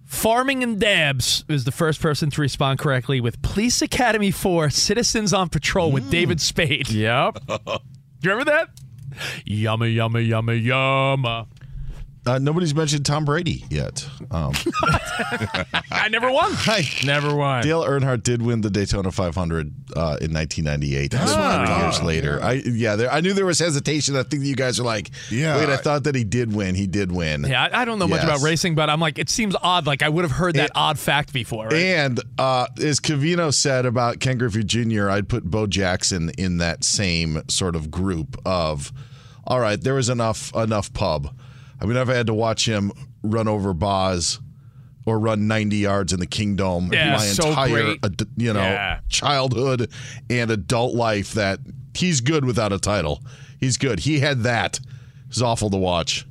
[0.06, 5.34] Farming and Dabs is the first person to respond correctly with Police Academy 4 Citizens
[5.34, 6.40] on Patrol with David mm.
[6.40, 6.88] Spade.
[6.88, 7.38] Yep.
[7.48, 7.80] Do
[8.22, 8.68] you remember that?
[9.44, 11.48] Yummy, yummy, yummy, yama.
[12.26, 14.04] Uh, nobody's mentioned Tom Brady yet.
[14.32, 14.52] Um,
[15.90, 16.50] I never won.
[16.54, 16.82] hi.
[17.04, 17.62] Never won.
[17.62, 21.10] Dale Earnhardt did win the Daytona 500 uh, in 1998.
[21.12, 21.64] Just Ah.
[21.64, 22.42] three years later.
[22.42, 24.16] I yeah, there, I knew there was hesitation.
[24.16, 26.52] I think that you guys are like, Yeah, Wait, I I- thought that he did
[26.52, 26.74] win.
[26.74, 27.44] He did win.
[27.44, 28.24] Yeah, I, I don't know much Yes.
[28.24, 29.86] about racing, but I'm like, it seems odd.
[29.86, 31.66] Like I would have heard that It- odd fact before.
[31.66, 31.74] Right?
[31.76, 36.82] And uh, as Covino said about Ken Griffey Jr., I'd put Bo Jackson in that
[36.82, 38.92] same sort of group of,
[39.46, 41.30] all right, there was enough enough pub.
[41.80, 44.40] I mean, I've had to watch him run over Boz
[45.04, 49.00] or run 90 yards in the Kingdom Yeah, my so entire, ad- you know, Yeah.
[49.08, 49.90] childhood
[50.30, 51.34] and adult life.
[51.34, 51.60] That
[51.94, 53.22] he's good without a title.
[53.60, 54.00] He's good.
[54.00, 54.78] He had that.
[54.78, 56.26] It was awful to watch.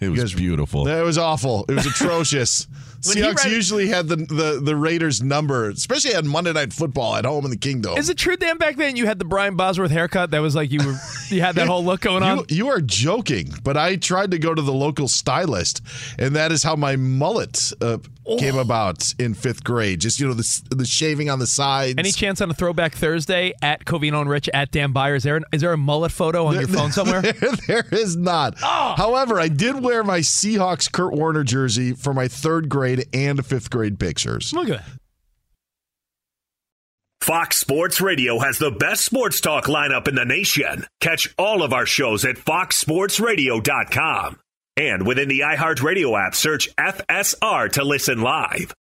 [0.00, 0.86] It was beautiful.
[0.86, 1.64] It was awful.
[1.68, 2.66] It was atrocious.
[3.04, 7.44] Seahawks usually had the, the the Raiders number, especially on Monday Night Football at home
[7.44, 7.96] in the Kingdom.
[7.98, 8.56] Is it true, Dan?
[8.58, 10.30] Back then, you had the Brian Bosworth haircut.
[10.30, 10.96] That was like you were,
[11.28, 12.38] you had that whole look going on.
[12.38, 15.82] You, you are joking, but I tried to go to the local stylist,
[16.18, 18.38] and that is how my mullet uh, Oh.
[18.38, 20.00] came about in fifth grade.
[20.00, 21.96] Just you know the the shaving on the sides.
[21.98, 25.16] Any chance on a throwback Thursday at Covino and Rich at Dan Byer?
[25.16, 27.22] Is there an, is there a mullet photo on your phone somewhere?
[27.24, 27.56] Oh.
[27.66, 28.54] there is not.
[28.62, 28.94] Ah.
[28.96, 33.68] However, I did wear my Seahawks Curt Warner jersey for my third grade and fifth
[33.70, 34.52] grade pictures.
[34.54, 34.86] Look at that.
[37.20, 40.84] Fox Sports Radio has the best sports talk lineup in the nation.
[41.00, 44.38] Catch all of our shows at foxsportsradio.com.
[44.76, 48.74] And within the iHeartRadio app, search FSR to listen live.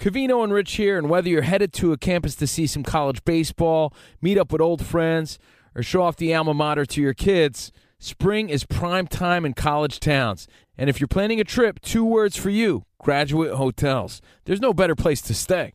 [0.00, 3.24] Covino and Rich here, and whether you're headed to a campus to see some college
[3.24, 5.38] baseball, meet up with old friends,
[5.74, 9.98] or show off the alma mater to your kids, spring is prime time in college
[9.98, 10.46] towns.
[10.78, 14.20] And if you're planning a trip, two words for you graduate hotels.
[14.44, 15.74] There's no better place to stay.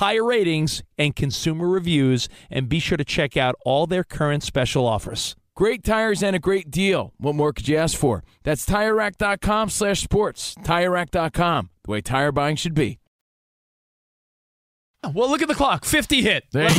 [0.00, 4.86] tire ratings, and consumer reviews, and be sure to check out all their current special
[4.86, 5.36] offers.
[5.54, 7.12] Great tires and a great deal.
[7.18, 8.24] What more could you ask for?
[8.42, 10.54] That's TireRack.com slash sports.
[10.64, 12.98] TireRack.com, the way tire buying should be.
[15.04, 15.84] Ah, well, look at the clock.
[15.84, 16.44] 50 hit.
[16.50, 16.70] There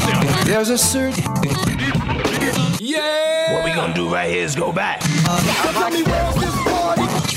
[0.46, 1.24] There's a certain.
[2.80, 3.54] Yeah!
[3.54, 5.00] What we gonna do right here is go back.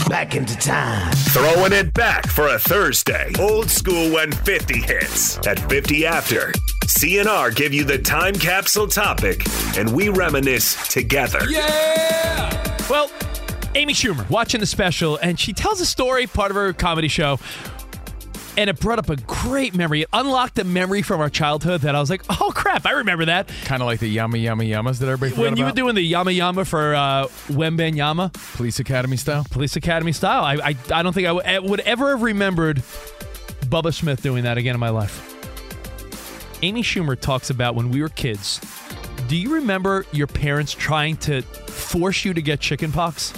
[0.08, 1.12] Back into time.
[1.12, 3.32] Throwing it back for a Thursday.
[3.38, 5.38] Old school when 50 hits.
[5.46, 6.52] At 50 after,
[6.84, 9.42] CNR give you the time capsule topic,
[9.78, 11.40] and we reminisce together.
[11.48, 12.76] Yeah!
[12.90, 13.10] Well,
[13.74, 17.40] Amy Schumer watching the special, and she tells a story, part of her comedy show.
[18.56, 20.02] And it brought up a great memory.
[20.02, 23.24] It unlocked a memory from our childhood that I was like, oh crap, I remember
[23.24, 23.50] that.
[23.64, 26.30] Kind of like the Yama Yama Yamas that everybody When you were doing the Yama
[26.30, 28.32] Yama for uh, Wembanyama.
[28.56, 29.44] Police Academy style?
[29.50, 30.44] Police Academy style.
[30.44, 32.76] I, I, I don't think I w- I would ever have remembered
[33.66, 35.32] Bubba Smith doing that again in my life.
[36.62, 38.60] Amy Schumer talks about when we were kids.
[39.28, 43.32] Do you remember your parents trying to force you to get chicken pox?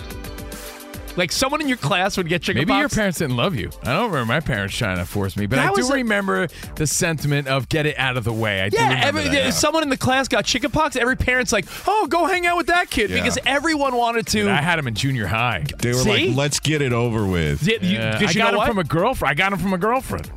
[1.16, 2.80] Like someone in your class would get chicken Maybe pox.
[2.80, 3.70] your parents didn't love you.
[3.82, 6.48] I don't remember my parents trying to force me, but That I do a- remember
[6.74, 8.60] the sentiment of get it out of the way.
[8.60, 9.50] I do Yeah, remember every, that now.
[9.50, 10.94] someone in the class got chicken pox.
[10.96, 13.16] Every parent's like, "Oh, go hang out with that kid," Yeah.
[13.22, 14.38] because everyone wanted to.
[14.42, 15.64] Dude, I had him in junior high.
[15.78, 16.28] They were See?
[16.28, 17.62] like, let's get it over with.
[17.62, 18.68] Yeah, you- Yeah, 'cause I you got know him what?
[18.68, 19.30] from a girlfriend.
[19.30, 20.30] I got him from a girlfriend.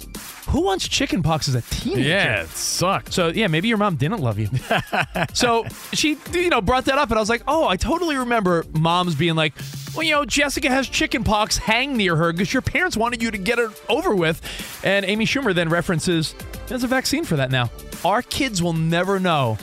[0.50, 2.02] Who wants chicken pox as a teenager?
[2.10, 3.14] Yeah, it sucked.
[3.14, 4.50] So yeah, maybe your mom didn't love you.
[5.34, 8.66] so she, you know, brought that up, and I was like, oh, I totally remember
[8.74, 9.54] moms being like,
[9.96, 11.58] well, you know, Jessica has chicken pox.
[11.58, 14.42] Hang near her because your parents wanted you to get it over with.
[14.84, 16.36] And Amy Schumer then references,
[16.68, 17.70] there's a vaccine for that now.
[18.06, 19.58] Our kids will never know.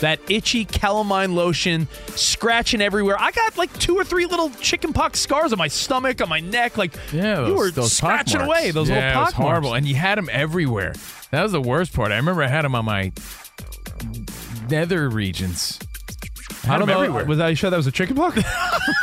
[0.00, 3.16] That itchy calamine lotion scratching everywhere.
[3.20, 6.40] I got like two or three little chicken pox scars on my stomach, on my
[6.40, 6.78] neck.
[6.78, 9.32] Like Yeah, you those, were those scratching away those yeah, little it was marks.
[9.34, 10.94] horrible, and you had them everywhere.
[11.32, 12.12] That was the worst part.
[12.12, 13.12] I remember I had them on my
[14.70, 15.78] nether regions.
[16.68, 16.94] I don't know.
[16.94, 17.24] Everywhere.
[17.24, 18.36] Was I sure that was a chicken pox?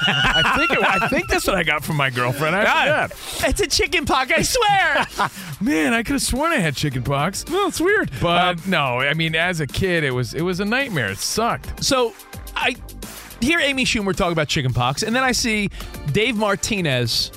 [0.08, 2.56] I think it, I think that's what I got from my girlfriend.
[2.56, 3.50] I God, forgot.
[3.50, 4.32] it's a chicken pox.
[4.32, 5.30] I swear.
[5.62, 7.46] Man, I could have sworn I had chicken pox.
[7.50, 8.12] well, it's weird.
[8.22, 11.10] But um, no, I mean, as a kid, it was it was a nightmare.
[11.12, 11.84] It sucked.
[11.84, 12.14] So
[12.56, 12.76] I
[13.42, 15.70] hear Amy Schumer talk about chicken pox, and then I see
[16.12, 17.32] Dave Martinez,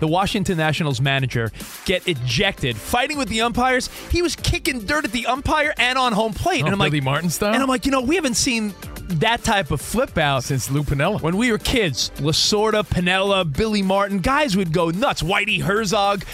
[0.00, 1.50] the Washington Nationals manager,
[1.86, 3.88] get ejected fighting with the umpires.
[4.10, 6.62] He was kicking dirt at the umpire and on home plate.
[6.62, 7.54] Oh, and I'm Billy like, Martin style?
[7.54, 8.74] And I'm like, you know, we haven't seen
[9.08, 11.20] that type of flip out since Lou Piniella.
[11.20, 15.22] When we were kids, Lasorda, Piniella, Billy Martin, guys would go nuts.
[15.22, 16.24] Whitey Herzog.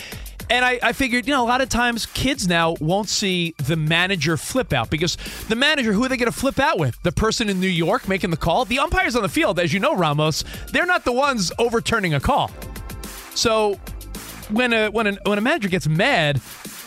[0.50, 3.76] And I, I figured, you know, a lot of times kids now won't see the
[3.76, 5.16] manager flip out because
[5.48, 7.02] the manager, who are they going to flip out with?
[7.02, 8.66] The person in New York making the call?
[8.66, 12.20] The umpires on the field, as you know, Ramos, they're not the ones overturning a
[12.20, 12.50] call.
[13.34, 13.80] So
[14.50, 16.38] when a when a, when a manager gets mad,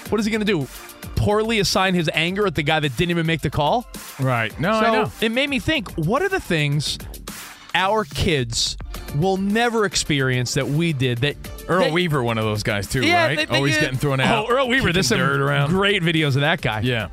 [0.09, 0.67] what is he going to do?
[1.17, 3.85] Poorly assign his anger at the guy that didn't even make the call?
[4.19, 4.57] Right.
[4.59, 5.11] No, so I know.
[5.19, 6.97] it made me think, what are the things
[7.75, 8.77] our kids
[9.15, 11.35] will never experience that we did that
[11.67, 13.37] Earl that- Weaver, one of those guys too, yeah, right?
[13.37, 14.45] that- that Always you- getting thrown out.
[14.45, 14.93] Oh, Earl Weaver.
[14.93, 15.69] There's some kicking dirt around.
[15.69, 16.81] great videos of that guy.
[16.81, 17.09] Yeah.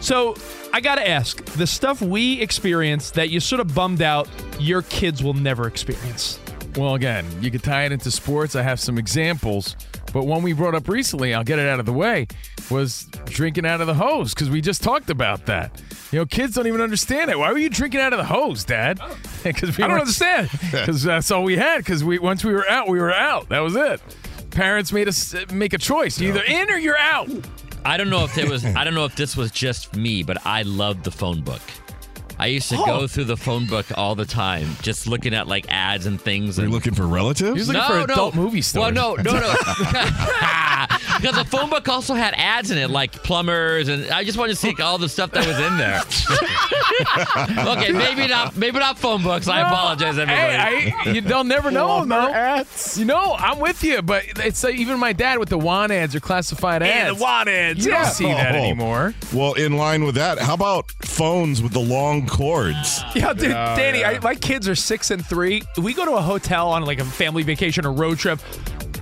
[0.00, 0.34] So
[0.72, 4.82] I got to ask the stuff we experienced that you sort of bummed out your
[4.82, 6.38] kids will never experience.
[6.76, 8.56] Well, again, you could tie it into sports.
[8.56, 9.76] I have some examples,
[10.14, 12.28] but one we brought up recently, I'll get it out of the way,
[12.70, 15.82] was drinking out of the hose because we just talked about that.
[16.12, 17.38] You know, kids don't even understand it.
[17.38, 19.00] Why were you drinking out of the hose, Dad?
[19.44, 20.48] Because I don't understand.
[20.70, 21.78] Because that's all we had.
[21.78, 23.50] Because we once we were out, we were out.
[23.50, 24.00] That was it.
[24.50, 27.28] Parents made us uh, make a choice: You're either in or you're out.
[27.84, 28.64] I don't know if it was.
[28.64, 31.60] I don't know if this was just me, but I loved the phone book.
[32.38, 32.84] I used to Oh.
[32.84, 36.56] go through the phone book all the time, just looking at like ads and things.
[36.58, 37.50] You're and looking for relatives?
[37.52, 38.14] He was looking no, for no.
[38.14, 39.40] adult movie Well, no, no, no.
[41.20, 44.54] Because the phone book also had ads in it, like plumbers, and I just wanted
[44.54, 46.02] to see all the stuff that was in there.
[47.76, 49.48] okay, maybe not, maybe not phone books.
[49.48, 50.34] I apologize, everybody.
[50.34, 52.64] Hey, I, you, they'll never know them, though.
[52.96, 56.14] You know, I'm with you, but it's like even my dad with the want ads
[56.14, 57.16] or classified Yeah, ads.
[57.16, 57.84] the want ads.
[57.86, 58.02] You Yeah.
[58.04, 58.58] don't see that Oh.
[58.58, 59.14] anymore.
[59.32, 63.02] Well, in line with that, how about phones with the long cords?
[63.14, 64.10] Yeah, dude, Yeah, oh, Danny, yeah.
[64.10, 65.62] I, my kids are six and three.
[65.78, 68.40] We go to a hotel on like a family vacation or road trip.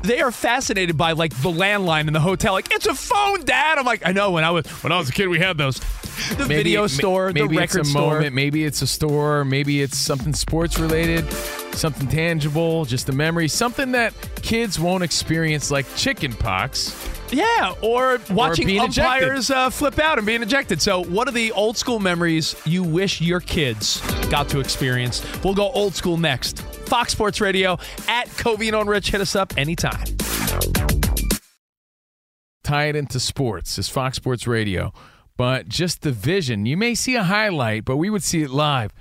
[0.02, 2.52] They are fascinated by like the landline in the hotel.
[2.54, 3.78] Like it's a phone, Dad.
[3.78, 4.32] I'm like, I know.
[4.32, 5.80] When I was when I was a kid, we had those.
[6.36, 8.14] The video ma- store, maybe the record it's a store.
[8.14, 11.30] moment, maybe it's a store, maybe it's something sports related,
[11.74, 16.94] something tangible, just a memory, something that kids won't experience like chicken pox.
[17.30, 18.98] Yeah, or watching ejected.
[18.98, 20.82] umpires uh, flip out and being ejected.
[20.82, 25.22] So, what are the old school memories you wish your kids got to experience?
[25.42, 26.60] We'll go old school next.
[26.60, 29.10] Fox Sports Radio at Covino and Rich.
[29.12, 30.04] Hit us up anytime.
[32.62, 34.92] tie it into sports is Fox Sports Radio.
[35.36, 38.92] But just the vision, you may see a highlight, but we would see it live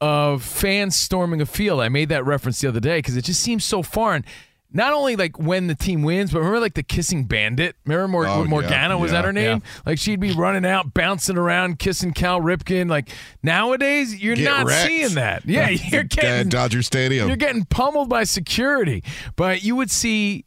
[0.00, 1.80] of fans storming a field.
[1.80, 4.24] I made that reference the other day because it just seems so foreign.
[4.72, 7.74] Not only like when the team wins, but remember like the kissing bandit.
[7.84, 9.62] Remember Mor- Oh, Morgana yeah, was yeah, that her name?
[9.84, 12.88] Like she'd be running out, bouncing around, kissing Cal Ripken.
[12.88, 13.08] Like
[13.42, 14.86] nowadays, you're Get not wrecked.
[14.88, 15.44] seeing that.
[15.44, 17.26] Yeah, you're At getting Dodger Stadium.
[17.26, 19.02] you're getting pummeled by security.
[19.34, 20.44] But you would see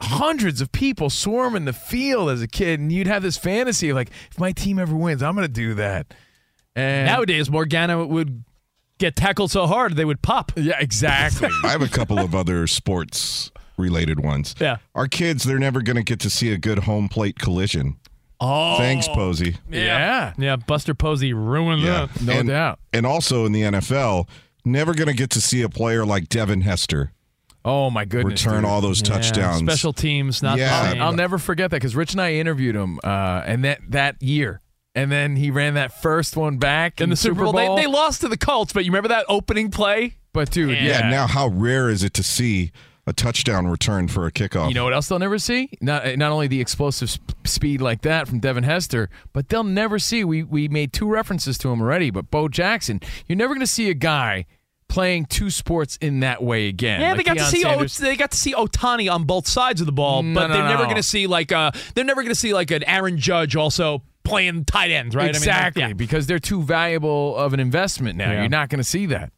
[0.00, 3.96] hundreds of people swarming the field as a kid, and you'd have this fantasy of
[3.96, 6.12] like, if my team ever wins, I'm going to do that.
[6.74, 8.44] And Nowadays, Morgana would
[8.98, 10.52] get tackled so hard they would pop.
[10.56, 11.48] yeah, exactly.
[11.64, 14.54] I have a couple of other sports related ones.
[14.60, 14.76] Yeah.
[14.94, 17.96] Our kids, they're never going to get to see a good home plate collision.
[18.38, 19.56] Oh, Thanks, Posey.
[19.70, 20.34] yeah.
[20.36, 22.06] Yeah, Buster Posey ruined Yeah.
[22.12, 22.22] that.
[22.22, 22.78] No and, doubt.
[22.92, 24.28] And also in the NFL,
[24.64, 27.12] never going to get to see a player like Devin Hester
[27.66, 28.44] Oh my goodness!
[28.44, 28.70] return dude.
[28.70, 29.58] all those Yeah, touchdowns.
[29.60, 30.84] Special teams, not Yeah.
[30.84, 31.02] the same.
[31.02, 34.60] I'll never forget that because Rich and I interviewed him, uh, and that that year,
[34.94, 38.20] and then he ran that first one back in the Super Bowl, They, they lost
[38.22, 40.16] to the Colts, but you remember that opening play?
[40.32, 40.82] but dude, yeah.
[41.00, 42.70] yeah, Now, how rare is it to see
[43.06, 44.68] a touchdown return for a kickoff?
[44.68, 45.70] You know what else they'll never see?
[45.80, 49.98] Not not only the explosive sp- speed like that from Devin Hester, but they'll never
[49.98, 50.24] see.
[50.24, 53.00] We we made two references to him already, but Bo Jackson.
[53.26, 54.44] You're never going to see a guy
[54.88, 57.00] playing two sports in that way again.
[57.00, 59.46] Yeah, Like they got to Deion see o- they got to see Ohtani on both
[59.46, 62.04] sides of the ball, No, but no, they're never going to see like uh they're
[62.04, 65.28] never going to see like an Aaron Judge also playing tight ends, right?
[65.30, 68.30] Exactly, I mean, like, because they're too valuable of an investment now.
[68.32, 68.40] Yeah.
[68.40, 69.32] You're not going to see that.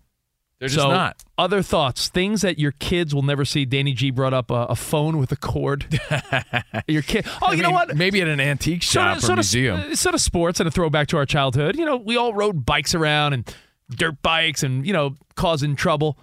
[0.59, 1.17] They're just so, not.
[1.37, 3.65] Other thoughts, things that your kids will never see.
[3.65, 6.01] Danny G brought up a, a phone with a cord.
[6.89, 7.27] your kid.
[7.41, 7.97] Oh, I you know what?
[7.97, 9.93] Maybe at an antique shop or sort museum.
[9.93, 11.77] Of, sort of sports and a throwback to our childhood.
[11.77, 13.55] You know, we all rode bikes around and
[13.91, 16.19] dirt bikes and, you know, causing trouble.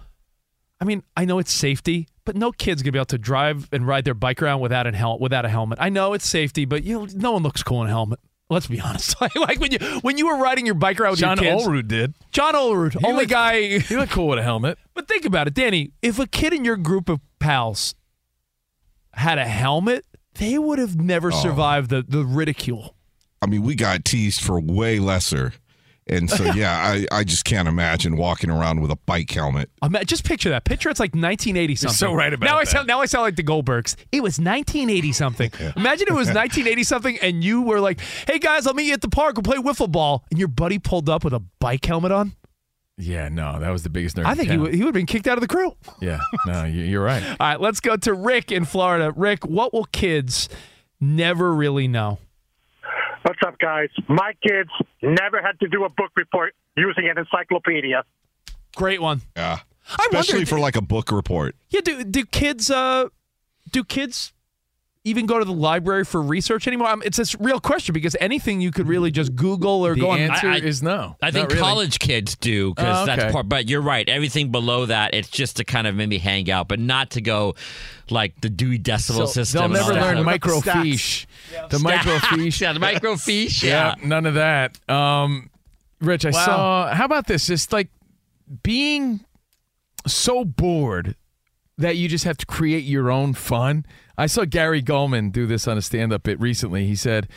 [0.80, 3.86] I mean, I know it's safety, but no kid's gonna be able to drive and
[3.86, 5.78] ride their bike around without a hel- without a helmet.
[5.80, 8.20] I know it's safety, but you know, no one looks cool in a helmet.
[8.50, 9.18] Let's be honest.
[9.20, 11.66] like, like when you when you were riding your bike around with John your kids,
[11.66, 12.14] Olerud did.
[12.30, 13.78] John Olerud, only looked- guy.
[13.78, 14.78] He looked cool with a helmet.
[14.94, 15.92] But think about it, Danny.
[16.02, 17.94] If a kid in your group of pals
[19.14, 20.04] had a helmet,
[20.34, 21.42] they would have never Oh.
[21.42, 22.94] survived the the ridicule.
[23.42, 25.54] I mean, we got teased for way lesser.
[26.08, 26.76] And so, yeah,
[27.10, 29.70] I, I just can't imagine walking around with a bike helmet.
[29.82, 30.64] Ima- just picture that.
[30.64, 31.96] Picture it's like 1980 something.
[31.96, 33.96] so right about now I sound now I sound like the Goldbergs.
[34.12, 35.50] It was 1980 something.
[35.76, 39.00] Imagine it was 1980 something, and you were like, "Hey guys, I'll meet you at
[39.00, 39.34] the park.
[39.36, 42.34] We'll play wiffle ball." And your buddy pulled up with a bike helmet on.
[42.98, 44.24] Yeah, no, that was the biggest nerd.
[44.24, 44.62] I think he town.
[44.62, 45.76] would, he would have been kicked out of the crew.
[46.00, 47.22] Yeah, no, you're right.
[47.22, 49.12] All right, let's go to Rick in Florida.
[49.14, 50.48] Rick, what will kids
[50.98, 52.18] never really know?
[53.26, 53.88] What's up, guys?
[54.06, 54.70] My kids
[55.02, 58.04] never had to do a book report using an encyclopedia.
[58.76, 59.20] Great one.
[59.36, 59.58] Yeah.
[59.90, 61.56] I Especially wonder- for like a book report.
[61.70, 63.08] Yeah, do do kids uh
[63.72, 64.32] do kids
[65.06, 66.88] even go to the library for research anymore?
[66.88, 70.00] Um, it's a s- real question because anything you could really just Google or The
[70.00, 70.18] go on.
[70.18, 71.16] answer I- I- is no.
[71.22, 71.60] I think really.
[71.60, 73.48] college kids do because Oh, that's part.
[73.48, 74.08] But you're right.
[74.08, 77.54] Everything below that, it's just to kind of maybe hang out, but not to go
[78.10, 79.72] like the Dewey Decimal So System.
[79.72, 80.64] they'll never all learn stuff.
[80.74, 81.26] microfiche.
[81.70, 82.60] The microfiche.
[82.60, 83.62] yeah, the microfiche.
[83.62, 84.06] Yeah, Yeah.
[84.06, 84.78] none of that.
[84.90, 85.50] Um,
[86.00, 86.44] Rich, I Wow.
[86.44, 86.94] saw.
[86.94, 87.46] How about this?
[87.46, 87.88] Just like
[88.62, 89.20] being
[90.06, 91.14] so bored
[91.78, 93.84] that you just have to create your own fun.
[94.18, 96.86] I saw Gary Gulman do this on a stand-up bit recently.
[96.86, 97.28] He said,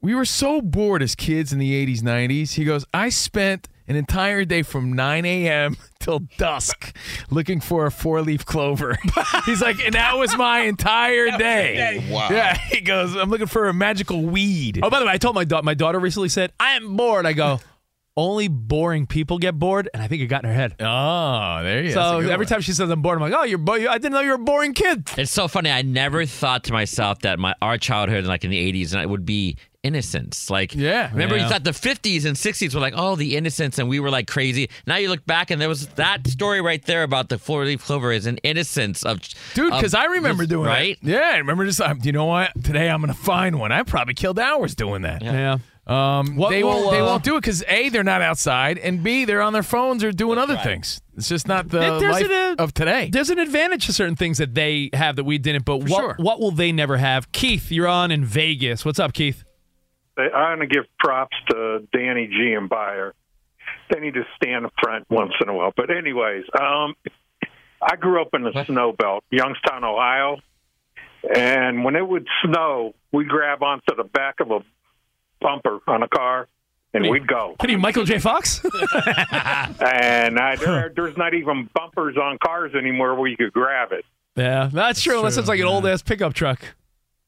[0.00, 3.96] "We were so bored as kids in the '80s, '90s." He goes, "I spent." An
[3.96, 5.78] entire day from 9 a.m.
[5.98, 6.94] till dusk
[7.30, 8.98] looking for a four leaf clover.
[9.46, 12.06] He's like, and that was my entire day.
[12.10, 12.28] Wow.
[12.30, 14.80] Yeah, he goes, I'm looking for a magical weed.
[14.82, 17.24] Oh, by the way, I told my da- my daughter recently said, "I am bored."
[17.24, 17.60] I go,
[18.18, 20.74] "Only boring people get bored," and I think it got in her head.
[20.80, 21.94] Oh, there you go.
[21.94, 23.74] So That's a good every time she says I'm bored, I'm like, "Oh, you're bo-
[23.74, 25.70] I didn't know you were a boring kid." It's so funny.
[25.70, 29.08] I never thought to myself that my our childhood, like in the '80s, and it
[29.08, 30.50] would be innocence.
[30.50, 31.08] Like, Yeah.
[31.12, 31.44] remember Yeah.
[31.44, 34.26] you thought the '50s and '60s were like, oh, the innocence, and we were like
[34.26, 34.68] crazy.
[34.86, 37.84] Now you look back, and there was that story right there about the four leaf
[37.84, 39.20] clover is an innocence of
[39.54, 40.98] Dude, because I remember this- doing right.
[41.02, 41.10] that.
[41.10, 42.50] Yeah, I remember just, um, you know what?
[42.64, 43.70] Today I'm going to find one.
[43.70, 45.22] I probably killed hours doing that.
[45.22, 45.58] Yeah.
[45.88, 46.90] Um, What they will, won't.
[46.90, 49.62] They uh, won't do it because a they're not outside, and b they're on their
[49.62, 51.00] phones or doing other things.
[51.16, 53.08] It's just not the life an, uh, of today.
[53.10, 55.64] There's an advantage to certain things that they have that we didn't.
[55.64, 56.16] But For what sure.
[56.18, 57.32] what will they never have?
[57.32, 58.84] Keith, you're on in Vegas.
[58.84, 59.44] What's up, Keith?
[60.18, 63.12] I'm going to give props to Danny G and Byer.
[63.90, 65.72] They need to stand up front once in a while.
[65.74, 66.94] But anyways, um,
[67.80, 70.38] I grew up in the snow belt, Youngstown, Ohio,
[71.34, 74.58] and when it would snow, we grab onto the back of a
[75.40, 76.48] bumper on a car
[76.94, 77.56] and we'd go.
[77.58, 78.18] Can you Michael J.
[78.18, 78.64] Fox?
[79.80, 84.04] And I, there, there's not even bumpers on cars anymore where you could grab it.
[84.36, 85.18] yeah, that's true.
[85.18, 86.60] Unless true, it's like an old ass pickup truck.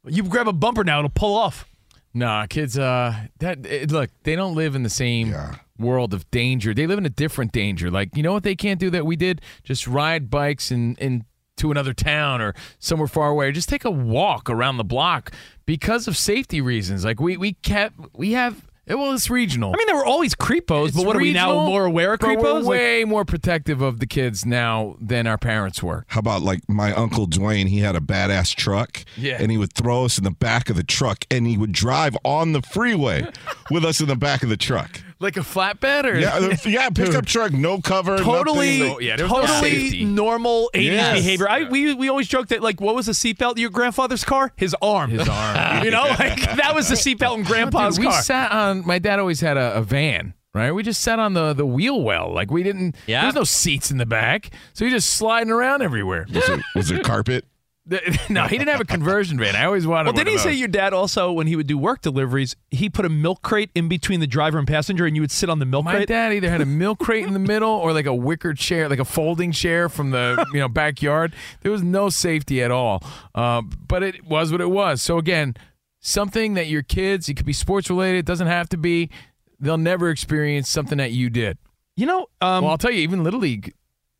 [0.06, 1.66] You grab a bumper now, it'll pull off.
[2.12, 2.76] Nah, kids.
[2.78, 5.34] Uh, that it, look, they don't live in the same
[5.78, 6.74] world of danger.
[6.74, 7.90] They live in a different danger.
[7.90, 9.40] Like you know what they can't do that we did?
[9.62, 11.24] Just ride bikes and and
[11.60, 13.46] to another town or somewhere far away.
[13.46, 15.32] Or just take a walk around the block
[15.66, 17.04] because of safety reasons.
[17.04, 18.66] Like we we kept we have.
[18.88, 19.72] Well, it's regional.
[19.72, 22.18] I mean, there were always creepos, It's but what are we now more aware of
[22.18, 22.42] creepos?
[22.42, 26.04] We're Like- way more protective of the kids now than our parents were.
[26.08, 27.68] How about like my uncle Dwayne?
[27.68, 29.36] He had a badass truck, Yeah.
[29.38, 32.16] and he would throw us in the back of the truck, and he would drive
[32.24, 33.28] on the freeway
[33.70, 35.00] with us in the back of the truck.
[35.22, 39.06] Like a flatbed or Yeah, uh, yeah, pickup truck, no cover, totally, nothing.
[39.06, 41.14] yeah, there was no totally normal 80s Yes.
[41.16, 41.48] behavior.
[41.48, 44.50] I we we always joke that like what was the seatbelt in your grandfather's car?
[44.56, 45.10] His arm.
[45.10, 45.84] His arm.
[45.84, 48.22] you know, like that was the seatbelt in grandpa's Dude, we car.
[48.22, 48.86] sat on.
[48.86, 50.72] My dad always had a, a van, right?
[50.72, 52.32] We just sat on the the wheel well.
[52.32, 52.96] Like we didn't.
[53.06, 53.20] Yeah.
[53.22, 56.26] There's no seats in the back, so you're just sliding around everywhere.
[56.32, 57.44] Was it, was it carpet?
[58.30, 59.56] no, he didn't have a conversion van.
[59.56, 60.06] I always wanted.
[60.06, 63.04] well, didn't he say your dad also when he would do work deliveries, he put
[63.04, 65.64] a milk crate in between the driver and passenger, and you would sit on the
[65.64, 66.08] milk My crate?
[66.08, 68.88] My dad either had a milk crate in the middle or like a wicker chair,
[68.88, 71.34] like a folding chair from the you know backyard.
[71.62, 73.02] There was no safety at all,
[73.34, 75.02] uh, but it was what it was.
[75.02, 75.56] So again,
[75.98, 79.10] something that your kids, it could be sports related, it doesn't have to be.
[79.58, 81.58] They'll never experience something that you did.
[81.96, 83.74] You know, um, well, I'll tell you, even little league.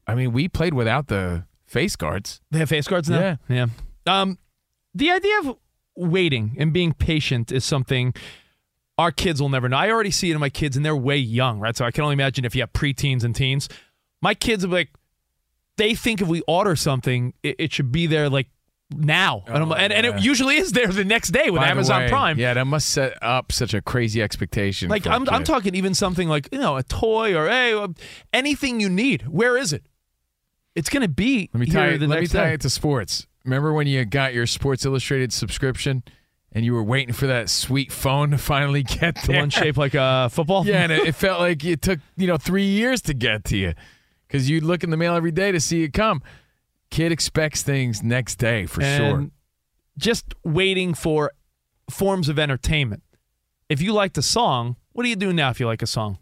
[0.06, 2.40] I mean, we played without the face guards.
[2.50, 3.20] They have face guards now.
[3.20, 3.36] Yeah.
[3.48, 3.66] yeah.
[4.06, 4.38] Um,
[4.92, 5.56] the idea of
[5.96, 8.12] waiting and being patient is something
[8.98, 9.76] our kids will never know.
[9.76, 11.76] I already see it in my kids, and they're way young, right?
[11.76, 13.68] So I can only imagine if you have preteens and teens.
[14.20, 14.90] My kids be like,
[15.76, 18.48] they think if we order something, it, it should be there like
[18.90, 22.02] now, and, I'm, and, and it usually is there the next day with By Amazon
[22.02, 22.38] way, Prime.
[22.38, 24.88] Yeah, that must set up such a crazy expectation.
[24.88, 27.86] Like I'm, I'm talking even something like you know a toy or hey uh,
[28.32, 29.28] anything you need.
[29.28, 29.84] Where is it?
[30.74, 31.96] It's going to be Let me tie.
[31.96, 33.26] the Let me tie it to sports.
[33.44, 36.02] Remember when you got your Sports Illustrated subscription,
[36.52, 39.40] and you were waiting for that sweet phone to finally get the there?
[39.40, 40.66] one shaped like a football.
[40.66, 43.56] Yeah, and it, it felt like it took you know three years to get to
[43.56, 43.72] you
[44.28, 46.22] because you'd look in the mail every day to see it come.
[46.90, 49.30] Kid expects things next day for and sure.
[49.96, 51.32] Just waiting for
[51.88, 53.02] forms of entertainment.
[53.68, 56.18] If you liked a song, what do you do now if you like a song?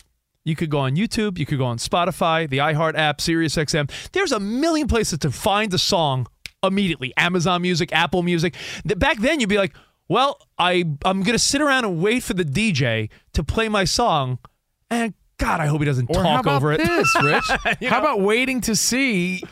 [0.48, 3.90] You could go on YouTube, you could go on Spotify, the iHeart app, SiriusXM.
[4.12, 6.26] There's a million places to find a song
[6.62, 7.12] immediately.
[7.18, 8.54] Amazon Music, Apple Music.
[8.84, 9.74] Back then you'd be like,
[10.08, 13.84] "Well, I I'm going to sit around and wait for the DJ to play my
[13.84, 14.38] song
[14.90, 17.44] and God, I hope he doesn't Or talk how about over it." this, Rich?
[17.64, 17.98] How know?
[17.98, 19.42] about waiting to see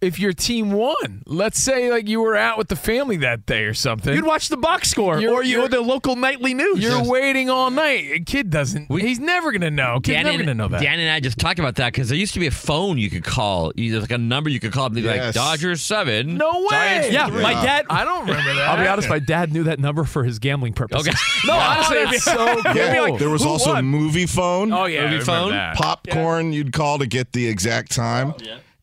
[0.00, 1.22] if your team won?
[1.26, 4.14] Let's say like you were out with the family that day or something.
[4.14, 6.80] You'd watch the box score You're- or you or the local nightly news.
[6.80, 8.04] You're waiting all night.
[8.12, 8.90] A kid doesn't.
[8.92, 10.00] he's never gonna know.
[10.00, 10.82] Kid's Dan never and, gonna know that.
[10.82, 13.08] Dan and I just talked about that because there used to be a phone you
[13.10, 16.36] could call, you, like a number you could call, and they'd be like Dodgers seven.
[16.36, 16.66] no way.
[16.70, 17.86] Giants Yeah, three." my dad.
[17.90, 18.68] I don't remember that.
[18.68, 21.08] I'll be honest, my dad knew that number for his gambling purposes.
[21.08, 21.16] Okay.
[21.46, 23.84] No, honestly, it'd be, so it'd Yeah, like, there was also won?
[23.84, 24.72] movie phone.
[24.72, 25.50] Oh yeah, Movie remember phone?
[25.52, 25.76] that.
[25.76, 28.34] popcorn you'd call to get the exact time.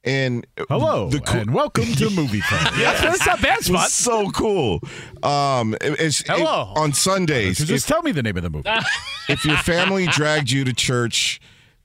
[0.06, 2.60] And Hello, the cool- and welcome to Movie Phone.
[2.78, 3.76] Yeah, that's not a bad it spot.
[3.86, 4.82] was so cool.
[5.24, 6.74] Um, it- it's, it- Hello.
[6.76, 7.60] on Sundays.
[7.60, 8.70] So just if, tell me the name of the movie.
[9.30, 11.40] if your family dragged you to church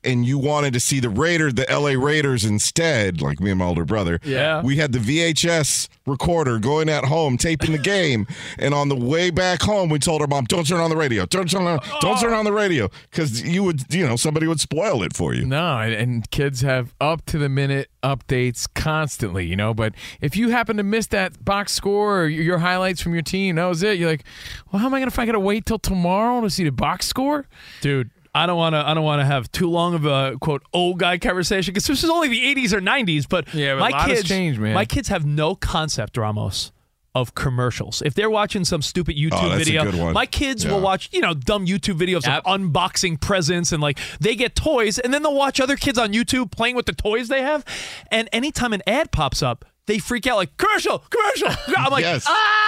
[0.04, 3.64] and you wanted to see the Raiders, the LA Raiders instead, like me and my
[3.66, 4.62] older brother, Yeah.
[4.62, 8.26] we had the VHS recorder going at home taping the game,
[8.58, 11.26] and on the way back home, we told our mom, "Don't turn on the radio.
[11.26, 11.80] Don't turn on.
[12.00, 15.34] Don't turn on the radio," because you would, you know, somebody would spoil it for
[15.34, 15.44] you.
[15.44, 19.74] No, and, and kids have up to the minute updates constantly, you know.
[19.74, 23.22] But if you happen to miss that box score or your your highlights from your
[23.22, 23.98] team, that was it.
[23.98, 24.24] You're like,
[24.72, 25.08] well, how am I gonna?
[25.08, 27.46] If I gotta wait till tomorrow to see the box score?
[27.80, 28.10] dude.
[28.34, 28.86] I don't want to.
[28.88, 32.04] I don't want to have too long of a quote old guy conversation because this
[32.04, 33.28] is only the '80s or '90s.
[33.28, 34.74] But Yeah, but my a lot has kids, changed, man.
[34.74, 36.72] My kids have no concept, Ramos,
[37.14, 38.02] of commercials.
[38.04, 40.12] If they're watching some stupid YouTube Oh, that's a video, good one.
[40.12, 40.72] my kids Yeah.
[40.72, 42.44] will watch you know dumb YouTube videos Yep.
[42.46, 46.12] of unboxing presents and like they get toys and then they'll watch other kids on
[46.12, 47.64] YouTube playing with the toys they have.
[48.10, 51.48] And anytime an ad pops up, they freak out like commercial, commercial.
[51.78, 52.24] I'm like, Yes.
[52.28, 52.67] ah!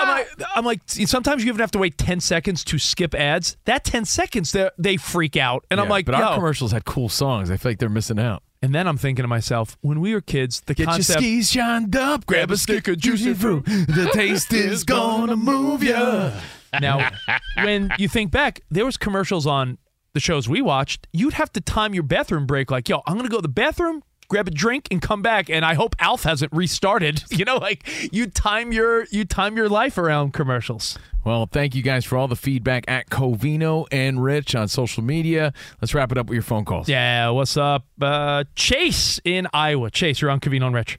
[0.00, 3.56] I'm like, I'm like, sometimes you even have to wait 10 seconds to skip ads.
[3.64, 5.64] That 10 seconds, they they freak out.
[5.70, 7.50] And I'm like, but our commercials had cool songs.
[7.50, 8.42] I feel like they're missing out.
[8.62, 11.20] and then I'm thinking to myself, when we were kids, the Get concept.
[11.20, 13.64] your skis shined up, grab a stick of juicy fruit.
[13.64, 16.32] The taste is gonna move ya.
[16.80, 17.10] Now,
[17.56, 19.78] when you think back, there was commercials on
[20.12, 21.06] the shows we watched.
[21.12, 23.48] You'd have to time your bathroom break like, yo, I'm going to go to the
[23.48, 27.24] bathroom, grab a drink and come back and I hope Alf hasn't restarted.
[27.40, 30.98] You know, like you time your you time your life around commercials.
[31.24, 35.54] Well, thank you guys for all the feedback at Covino and Rich on social media.
[35.80, 36.86] Let's wrap it up with your phone calls.
[36.86, 37.86] Yeah, what's up?
[37.98, 39.90] Uh, Chase in Iowa.
[39.90, 40.98] Chase, you're on Covino and Rich.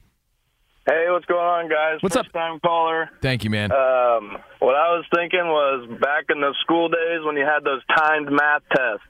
[0.84, 2.02] Hey, what's going on, guys?
[2.02, 3.08] What's First time caller.
[3.20, 3.70] Thank you, man.
[3.70, 7.82] Um, what I was thinking was back in the school days when you had those
[7.96, 9.06] timed math tests.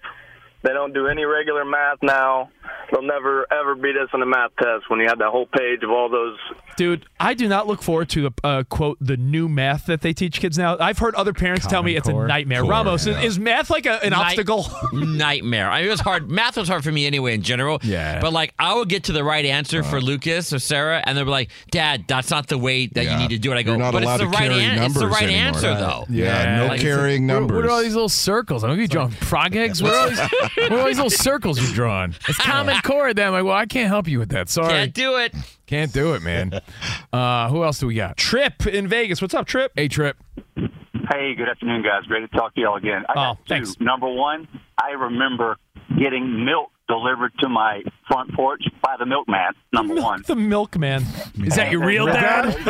[0.62, 2.50] They don't do any regular math now.
[2.90, 5.82] They'll never ever beat us in a math test when you had that whole page
[5.82, 6.36] of all those.
[6.76, 10.12] Dude, I do not look forward to the uh, quote the new math that they
[10.12, 10.76] teach kids now.
[10.78, 12.62] I've heard other parents tell me it's a nightmare.
[12.62, 13.18] Core, Ramos, yeah.
[13.20, 14.66] is, is math like a, an Night- obstacle?
[14.92, 15.70] Nightmare.
[15.70, 16.30] I mean, it was hard.
[16.30, 17.78] Math was hard for me anyway, in general.
[17.82, 18.20] Yeah.
[18.20, 21.24] But like, I would get to the right answer for Lucas or Sarah, and they'd
[21.24, 23.76] be like, "Dad, that's not the way that you need to do it." I go,
[23.76, 25.42] You're "But it's the right carry an- It's the right anymore.
[25.46, 25.78] answer, Right.
[25.80, 27.56] though." Yeah, no Like, carrying numbers.
[27.56, 28.64] What, are all these little circles?
[28.64, 29.82] I'm gonna be drawing frog eggs.
[29.82, 32.14] What are all these, what are all these little circles you're drawing?
[32.28, 33.12] It's common core.
[33.14, 34.48] Then I'm like, well, I can't help you with that.
[34.48, 35.34] Sorry, Can't do it.
[35.66, 36.60] Can't do it, man.
[37.12, 38.16] Uh, who else do we got?
[38.16, 39.20] Trip in Vegas.
[39.20, 39.70] What's up, Trip?
[39.76, 40.16] Hey, Trip.
[40.56, 42.04] Hey, good afternoon, guys.
[42.06, 43.04] Great to talk to y'all again.
[43.06, 43.42] I Oh, got two.
[43.48, 43.78] thanks.
[43.80, 44.48] Number one,
[44.82, 45.58] I remember
[45.98, 49.52] getting milk delivered to my front porch by the milkman.
[49.74, 50.22] Number one.
[50.26, 51.04] The milkman.
[51.44, 52.44] Is that your real dad?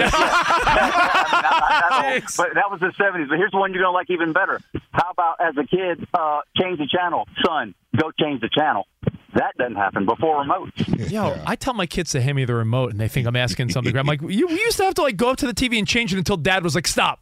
[2.37, 3.29] but that was the '70s.
[3.29, 4.61] But here's the one you're gonna like even better.
[4.93, 7.75] How about as a kid, uh, change the channel, son?
[7.97, 8.87] Go change the channel.
[9.35, 11.11] That doesn't happen before remotes.
[11.11, 13.71] Yo, I tell my kids to hand me the remote, and they think I'm asking
[13.71, 13.97] something.
[13.97, 15.89] I'm like, you we used to have to like go up to the TV and
[15.89, 17.21] change it until Dad was like, "Stop."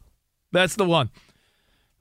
[0.51, 1.09] That's the one.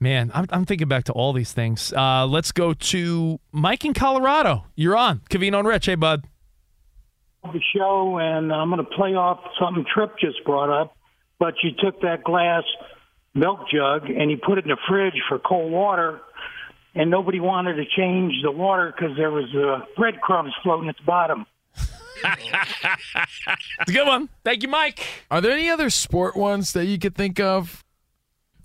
[0.01, 1.93] Man, I'm, I'm thinking back to all these things.
[1.93, 4.65] Uh, let's go to Mike in Colorado.
[4.75, 5.87] You're on Covino and Rich.
[5.87, 6.25] Hey, bud.
[7.43, 10.97] the show, and I'm going to play off something Trip just brought up.
[11.39, 12.65] But you took that glass
[13.35, 16.21] milk jug and you put it in the fridge for cold water,
[16.95, 21.05] and nobody wanted to change the water because there was uh, breadcrumbs floating at the
[21.05, 21.47] bottom.
[23.81, 24.29] It's a good one.
[24.45, 25.03] Thank you, Mike.
[25.31, 27.83] Are there any other sport ones that you could think of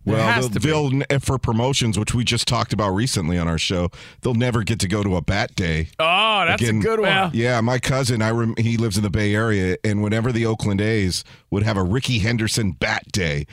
[0.06, 3.90] Well, has they'll, they'll for promotions, which we just talked about recently on our show,
[4.22, 5.88] they'll never get to go to a bat day.
[6.00, 7.32] Oh, that's Again, a good one.
[7.34, 10.82] Yeah, my cousin, I rem- he lives in the Bay Area, and whenever the Oakland
[10.82, 13.46] A's would have a Rickey Henderson bat day,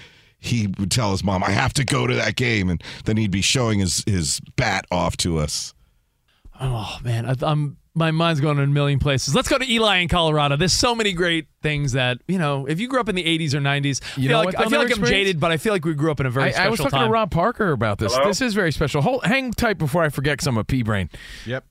[0.42, 3.30] he would tell his mom, "I have to go to that game," and then he'd
[3.30, 5.72] be showing his his bat off to us.
[6.60, 9.34] Oh man, I, I'm my mind's going in a million places.
[9.34, 10.56] Let's go to Eli in Colorado.
[10.56, 12.66] There's so many great things that you know.
[12.66, 14.58] If you grew up in the 80s or 90s, You I feel know like, I
[14.62, 16.30] they'll feel never like I'm jaded, but I feel like we grew up in a
[16.30, 17.08] very I, special I was talking time.
[17.08, 18.14] to Rob Parker about this.
[18.14, 18.26] Hello?
[18.26, 19.00] This is very special.
[19.02, 21.08] Hold, hang tight before I forget because I'm a pea brain.
[21.46, 21.64] Yep.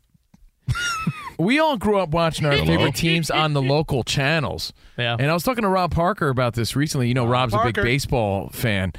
[1.42, 2.66] We all grew up watching our Hello?
[2.66, 4.74] favorite teams on the local channels.
[4.98, 5.16] Yeah.
[5.20, 7.08] And I was talking to Rob Parker about this recently.
[7.08, 8.94] You know, Rob's a big baseball fan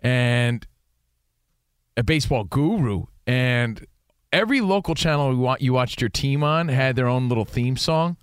[0.00, 0.66] and
[1.96, 3.04] a baseball guru.
[3.26, 3.86] And
[4.32, 8.16] every local channel you watched your team on had their own little theme song.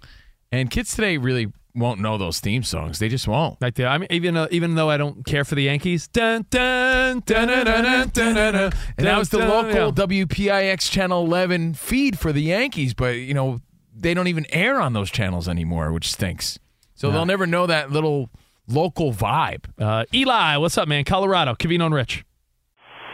[0.52, 3.00] And kids today really won't know those theme songs.
[3.00, 3.58] They just won't.
[3.62, 3.88] Right there.
[3.88, 7.48] I mean, even uh, even though I don't care for the Yankees, dun dun dun
[7.48, 8.54] dun dun dun dun dun.
[8.54, 9.72] dun And that was the dun, local
[10.14, 10.24] yeah.
[10.26, 13.62] WPIX Channel 11 feed for the Yankees, but you know
[13.96, 16.60] they don't even air on those channels anymore, which stinks.
[16.96, 17.14] So No.
[17.14, 18.30] they'll never know that little
[18.68, 19.66] local vibe.
[19.80, 21.04] Uh, Eli, what's up, man?
[21.04, 22.24] Colorado, Covino and Rich.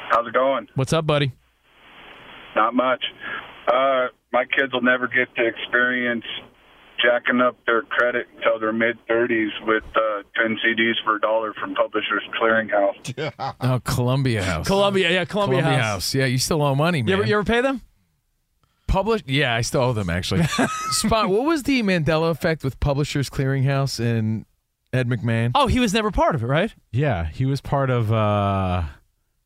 [0.09, 0.68] How's it going?
[0.76, 1.32] What's up, buddy?
[2.55, 3.03] Not much.
[3.68, 6.26] Uh, my kids will never get to experience
[7.04, 11.54] jacking up their credit until their mid 30s with uh, 10 CDs for a dollar
[11.54, 13.34] from Publishers Clearinghouse.
[13.62, 14.66] Oh, Columbia House.
[14.68, 15.91] Columbia, yeah, Columbia, Columbia House.
[15.91, 16.16] House.
[16.16, 17.08] Yeah, you still owe money, man.
[17.10, 17.82] You ever, you ever pay them?
[18.88, 19.24] Publish?
[19.26, 20.43] Yeah, I still owe them actually.
[20.91, 21.28] Spot.
[21.30, 24.45] What was the Mandela effect with Publishers Clearinghouse and
[24.91, 25.51] Ed McMahon?
[25.56, 26.74] Oh, he was never part of it, right?
[26.91, 28.84] Yeah, he was part of uh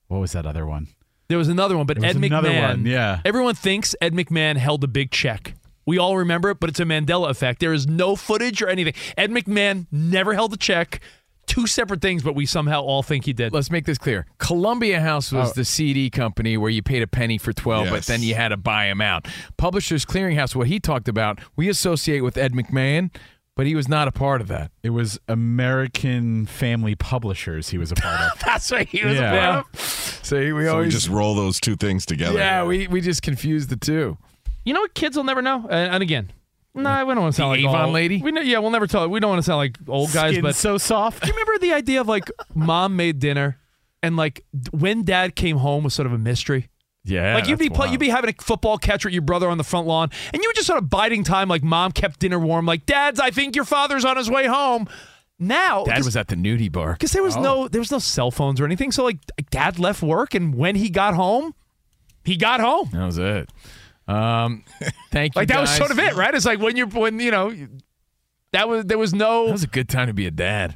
[0.08, 0.88] what was that other one?
[1.30, 2.68] There was another one, but There was Ed another McMahon.
[2.70, 3.20] one, yeah.
[3.26, 5.54] Everyone thinks Ed McMahon held a big check.
[5.88, 7.60] We all remember it, but it's a Mandela effect.
[7.62, 8.94] There is no footage or anything.
[9.18, 11.00] Ed McMahon never held a check.
[11.48, 13.54] Two separate things, but we somehow all think he did.
[13.54, 14.26] Let's make this clear.
[14.38, 15.54] Columbia House was Oh.
[15.56, 18.58] the CD company where you paid a penny for 12, but then you had to
[18.58, 19.28] buy them out.
[19.56, 23.10] Publishers Clearinghouse, what he talked about, we associate with Ed McMahon,
[23.56, 24.72] but he was not a part of that.
[24.84, 28.40] It was American Family Publishers he was a part of.
[28.46, 29.32] That's what he was Yeah.
[29.34, 29.80] a part of.
[29.82, 32.38] See, we So we always just roll those two things together.
[32.38, 34.18] Yeah, we, we just confused the two.
[34.68, 35.66] You know what kids will never know?
[35.70, 36.30] And, and again,
[36.76, 38.22] no, we don't want to sound The like Avon all- lady?
[38.22, 39.08] We know, yeah, we'll never tell.
[39.08, 41.22] We don't want to sound like old guys, Skin but so soft.
[41.24, 43.58] Do you remember the idea of like mom made dinner
[44.04, 46.68] and like d- when dad came home was sort of a mystery?
[47.06, 47.92] Yeah, like you'd be that's play, wild.
[47.94, 50.50] you'd be having a football catch with your brother on the front lawn, and you
[50.50, 51.48] were just sort of biding time.
[51.48, 52.66] Like mom kept dinner warm.
[52.66, 54.90] Like dad's, I think your father's on his way home.
[55.40, 56.94] Now, Dad was at the nudie bar.
[56.94, 57.42] because there was oh.
[57.42, 58.92] no there was no cell phones or anything.
[58.92, 61.54] So like dad left work, and when he got home,
[62.26, 62.90] he got home.
[62.92, 63.50] That was it.
[64.08, 64.64] Um,
[65.12, 65.42] thank you.
[65.42, 66.34] Like that was sort of it, right?
[66.34, 67.54] It's like when you're when you know
[68.54, 69.48] that was there was no.
[69.48, 70.76] That was a good time to be a dad.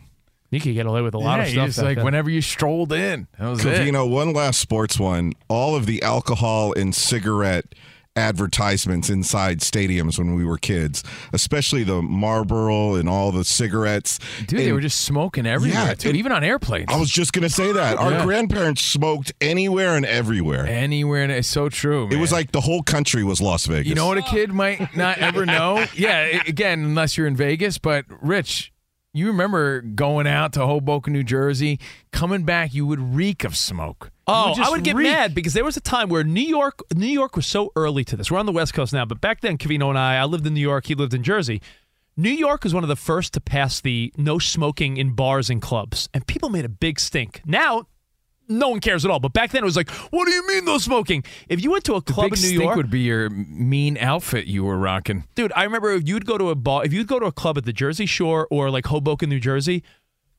[0.49, 1.65] You could get away with a lot yeah, of stuff.
[1.67, 2.05] just like then.
[2.05, 3.27] whenever you strolled in.
[3.39, 3.79] That was it.
[3.79, 5.31] Covino, one last sports one.
[5.47, 7.73] All of the alcohol and cigarette
[8.15, 11.03] advertisements inside stadiums when we were kids,
[11.33, 14.19] especially the Marlboro and all the cigarettes.
[14.47, 16.85] Dude, they were just smoking everywhere, Yeah, too, and- even on airplanes.
[16.89, 17.97] I was just going to say that.
[17.97, 18.23] Our Yeah.
[18.25, 20.65] grandparents smoked anywhere and everywhere.
[20.67, 22.07] Anywhere, and it's so true.
[22.11, 23.87] It was like the whole country was Las Vegas.
[23.87, 25.85] You know what a kid might not ever know?
[25.95, 27.77] Yeah, again, unless you're in Vegas.
[27.77, 28.70] But Rich,
[29.13, 31.79] you remember going out to Hoboken, New Jersey,
[32.11, 34.11] coming back, you would reek of smoke.
[34.27, 35.07] Oh, just I would get reek.
[35.07, 38.15] mad because there was a time where New York, New York was so early to
[38.15, 38.31] this.
[38.31, 40.53] We're on the West Coast now, but back then, Covino and I, I lived in
[40.53, 40.85] New York.
[40.85, 41.61] He lived in Jersey.
[42.15, 45.61] New York was one of the first to pass the no smoking in bars and
[45.61, 47.41] clubs, and people made a big stink.
[47.45, 47.87] Now,
[48.59, 49.19] no one cares at all.
[49.19, 51.83] But back then, it was like, "What do you mean no smoking?" If you went
[51.85, 55.25] to a club in New stink York, would be your mean outfit you were rocking.
[55.35, 57.57] dude, I remember if you'd go to a bar, if you'd go to a club
[57.57, 59.83] at the Jersey Shore or like Hoboken, New Jersey,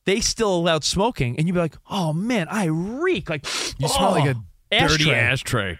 [0.05, 3.45] they still allowed smoking, and you'd be like, "Oh man, I reek!" Like
[3.77, 4.35] You smell like a
[4.71, 5.79] dirty ashtray.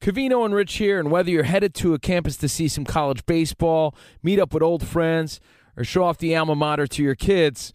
[0.00, 3.26] Covino and Rich here, and whether you're headed to a campus to see some college
[3.26, 5.40] baseball, meet up with old friends,
[5.76, 7.74] or show off the alma mater to your kids,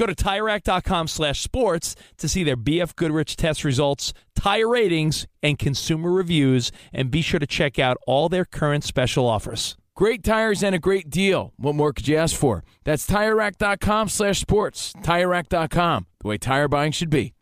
[0.00, 5.58] Go to TireRack.com slash sports to see their BF Goodrich test results, tire ratings, and
[5.58, 9.76] consumer reviews, and be sure to check out all their current special offers.
[9.94, 11.52] Great tires and a great deal.
[11.58, 12.64] What more could you ask for?
[12.84, 14.94] That's TireRack.com slash sports.
[15.02, 17.34] TireRack.com, the way tire buying should be.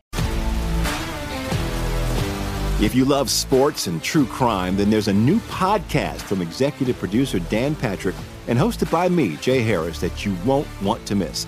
[2.81, 7.39] If you love sports and true crime, then there's a new podcast from executive producer
[7.39, 8.15] Dan Patrick
[8.49, 11.47] and hosted by me, Jay Harris, that you won't want to miss.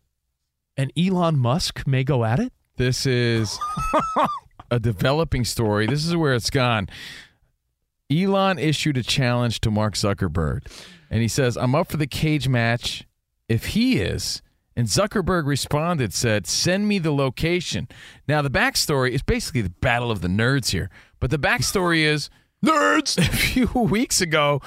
[0.77, 2.53] and Elon Musk may go at it?
[2.77, 3.59] This is
[4.71, 5.85] a developing story.
[5.87, 6.89] This is where it's gone.
[8.11, 10.65] Elon issued a challenge to Mark Zuckerberg,
[11.09, 13.07] and he says, I'm up for the cage match
[13.47, 14.41] if he is.
[14.75, 17.87] And Zuckerberg responded, said, Send me the location.
[18.27, 20.89] Now, the backstory is basically the battle of the nerds here.
[21.19, 22.29] But the backstory is
[22.65, 23.17] nerds.
[23.19, 24.61] A few weeks ago,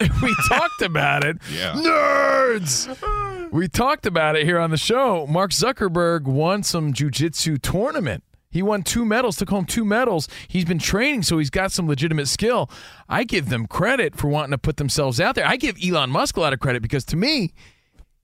[0.22, 1.38] we talked about it.
[1.52, 1.72] Yeah.
[1.72, 2.96] Nerds.
[3.54, 5.28] We talked about it here on the show.
[5.28, 8.24] Mark Zuckerberg won some jujitsu tournament.
[8.50, 10.28] He won two medals, took home two medals.
[10.48, 12.68] He's been training, so he's got some legitimate skill.
[13.08, 15.46] I give them credit for wanting to put themselves out there.
[15.46, 17.52] I give Elon Musk a lot of credit because to me,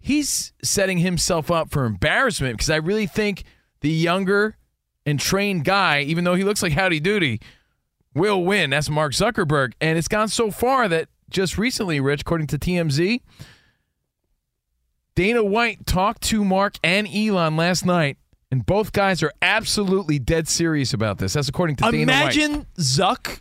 [0.01, 3.45] he's setting himself up for embarrassment because I really think
[3.83, 4.57] the younger
[5.07, 7.41] and trained guy, even though he looks like Howdy Doody,
[8.15, 8.71] will win.
[8.71, 9.75] That's Mark Zuckerberg.
[9.81, 13.21] And it's gone so far that just recently, Rich, according to TMZ,
[15.15, 18.17] Dana White talked to Mark and Elon last night,
[18.51, 21.33] and both guys are absolutely dead serious about this.
[21.35, 22.37] That's according to Dana White.
[22.37, 23.41] Imagine Zuck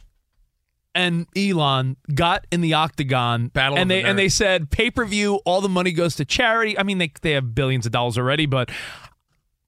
[0.95, 5.05] and Elon got in the octagon Battle and the they and they said pay per
[5.05, 6.77] view, all the money goes to charity.
[6.77, 8.69] I mean, they they have billions of dollars already, but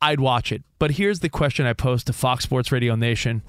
[0.02, 0.64] I'd watch it.
[0.80, 3.44] But here's the question I posed to Fox Sports Radio Nation: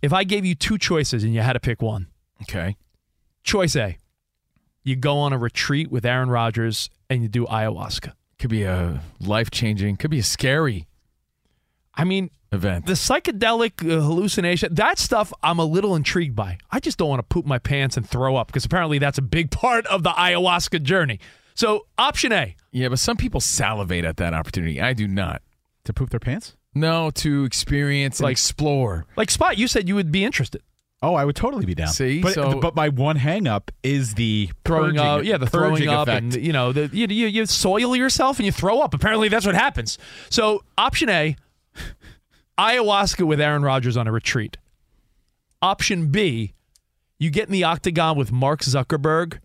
[0.00, 2.06] If I gave you two choices and you had to pick one,
[2.42, 2.76] Okay.
[3.44, 3.96] Choice A,
[4.82, 8.12] you go on a retreat with Aaron Rodgers and you do ayahuasca.
[8.38, 10.86] Could be a life changing, could be a scary
[11.96, 12.86] I mean, event.
[12.86, 16.58] the psychedelic uh, hallucination, that stuff I'm a little intrigued by.
[16.70, 19.22] I just don't want to poop my pants and throw up because apparently that's a
[19.22, 21.20] big part of the ayahuasca journey.
[21.54, 22.56] So, option A.
[22.72, 24.80] Yeah, but some people salivate at that opportunity.
[24.80, 25.40] I do not.
[25.84, 26.56] To poop their pants?
[26.74, 29.06] No, to experience and Like- explore.
[29.16, 30.62] Like Spot, you said you would be interested.
[31.04, 31.88] Oh, I would totally be down.
[31.88, 35.46] See, but so- but my one hang up is the Throwing purging, up, yeah, the
[35.46, 36.34] throwing up, effect.
[36.34, 38.94] and you know, the, you, you you soil yourself and you throw up.
[38.94, 39.98] Apparently, that's what happens.
[40.30, 41.36] So, option A,
[42.58, 44.56] ayahuasca with Aaron Rodgers on a retreat.
[45.62, 46.52] Option B,
[47.18, 49.38] you get in the octagon with Mark Zuckerberg,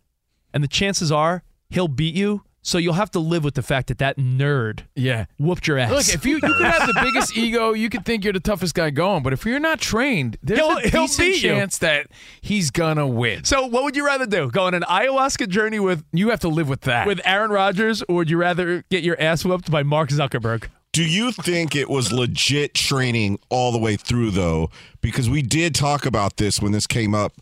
[0.54, 2.44] and the chances are he'll beat you.
[2.70, 5.26] So you'll have to live with the fact that that nerd Yeah.
[5.40, 5.92] whooped your ass.
[5.92, 8.76] Look, if you, you could have the biggest ego, you could think you're the toughest
[8.76, 11.50] guy going, but if you're not trained, there's He'll- a he'll decent beat you.
[11.50, 12.08] chance that
[12.42, 13.44] he's gonna win.
[13.44, 14.52] so what would you rather do?
[14.52, 17.08] Go on an ayahuasca journey with You have to live with that.
[17.08, 20.66] with Aaron Rodgers, or would you rather get your ass whooped by Mark Zuckerberg?
[20.94, 24.70] Do you think it was legit training all the way through, though?
[25.02, 27.34] Because we did talk about this when this came up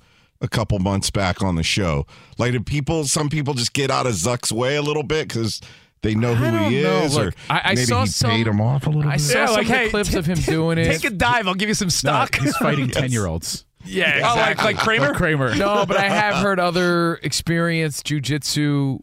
[0.41, 2.05] a couple months back on the show.
[2.37, 5.61] Like, did people, some people just get out of Zuck's way a little bit because
[6.03, 7.01] they know who he know.
[7.03, 9.09] is, Look, or I- I maybe saw he some- paid him off a little bit.
[9.09, 9.21] I bit?
[9.21, 10.85] saw some of hey, clips t- of him t- doing it.
[10.85, 11.47] Take a dive.
[11.47, 12.35] I'll give you some No, stock.
[12.35, 13.65] he's fighting ten year olds.
[13.83, 15.07] yeah, Oh, like, like Kramer?
[15.07, 15.55] Like Kramer.
[15.55, 18.99] No, but I have heard other experienced jujitsu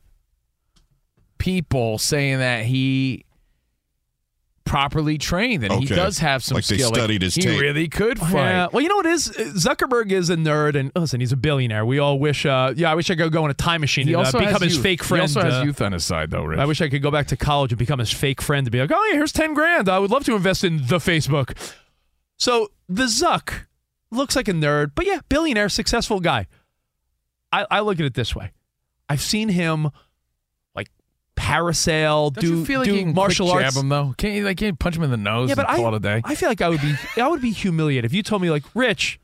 [1.38, 3.24] people saying that he
[4.64, 6.88] properly trained and he does have some Like they skill.
[6.94, 7.60] studied his he tape.
[7.60, 8.32] really could fight.
[8.32, 8.68] Yeah.
[8.72, 9.28] Well, you know what it is?
[9.28, 11.84] Zuckerberg is a nerd, and listen, he's a billionaire.
[11.84, 12.46] We all wish.
[12.46, 14.62] Uh, yeah, I wish I could go in a time machine He and uh, become
[14.62, 14.82] his youth.
[14.82, 15.22] fake He friend.
[15.22, 16.58] also has uh, youth on his side, though, Rich.
[16.58, 18.80] I wish I could go back to college and become his fake friend to be
[18.80, 19.88] like, oh yeah, here's ten grand.
[19.88, 21.56] I would love to invest in the Facebook.
[22.38, 23.66] So the Zuck
[24.10, 26.46] looks like a nerd, but yeah, billionaire, successful guy.
[27.52, 28.52] I, I look at it this way:
[29.08, 29.92] I've seen him like
[31.36, 33.74] parasail, Don't do you feel like do you can martial quick arts.
[33.74, 34.14] jab him though?
[34.16, 35.94] Can't you like can't you punch him in the nose Yeah, but and I, it
[35.94, 36.20] a day?
[36.24, 38.64] I feel like I would be I would be humiliated if you told me like,
[38.74, 39.20] Rich,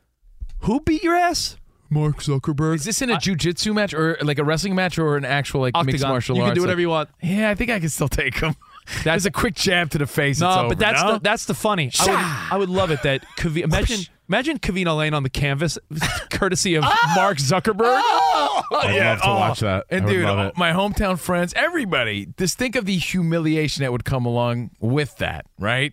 [0.60, 1.56] who beat your ass?
[1.92, 2.76] Mark Zuckerberg.
[2.76, 5.74] Is this in a jujitsu match or like a wrestling match or an actual like
[5.74, 6.08] mixed Octagon.
[6.10, 6.48] martial You arts?
[6.48, 7.08] You can do whatever Like- you want.
[7.20, 8.54] Yeah, I think I can still take him.
[9.04, 10.40] That's a quick jab to the face.
[10.40, 11.12] No, but that's no?
[11.14, 11.90] the that's the funny.
[12.00, 12.14] I would,
[12.54, 14.00] I would love it that Kavi- imagine
[14.30, 15.76] imagine Covino laying on the canvas,
[16.30, 16.84] courtesy of
[17.16, 18.00] Mark Zuckerberg.
[18.00, 19.86] I'd love to watch that.
[19.90, 24.24] And I dude, my hometown friends, everybody, just think of the humiliation that would come
[24.26, 25.92] along with that, right?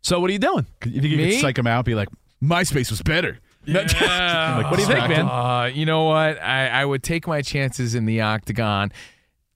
[0.00, 0.66] So what are you doing?
[0.86, 1.30] You think you Me?
[1.32, 1.84] could psych him out?
[1.84, 2.08] Be like,
[2.42, 3.38] MySpace was better.
[3.66, 3.86] Yeah.
[4.56, 5.28] Like, what do you think, man?
[5.28, 6.40] Uh, you know what?
[6.40, 8.92] I, I would take my chances in the octagon,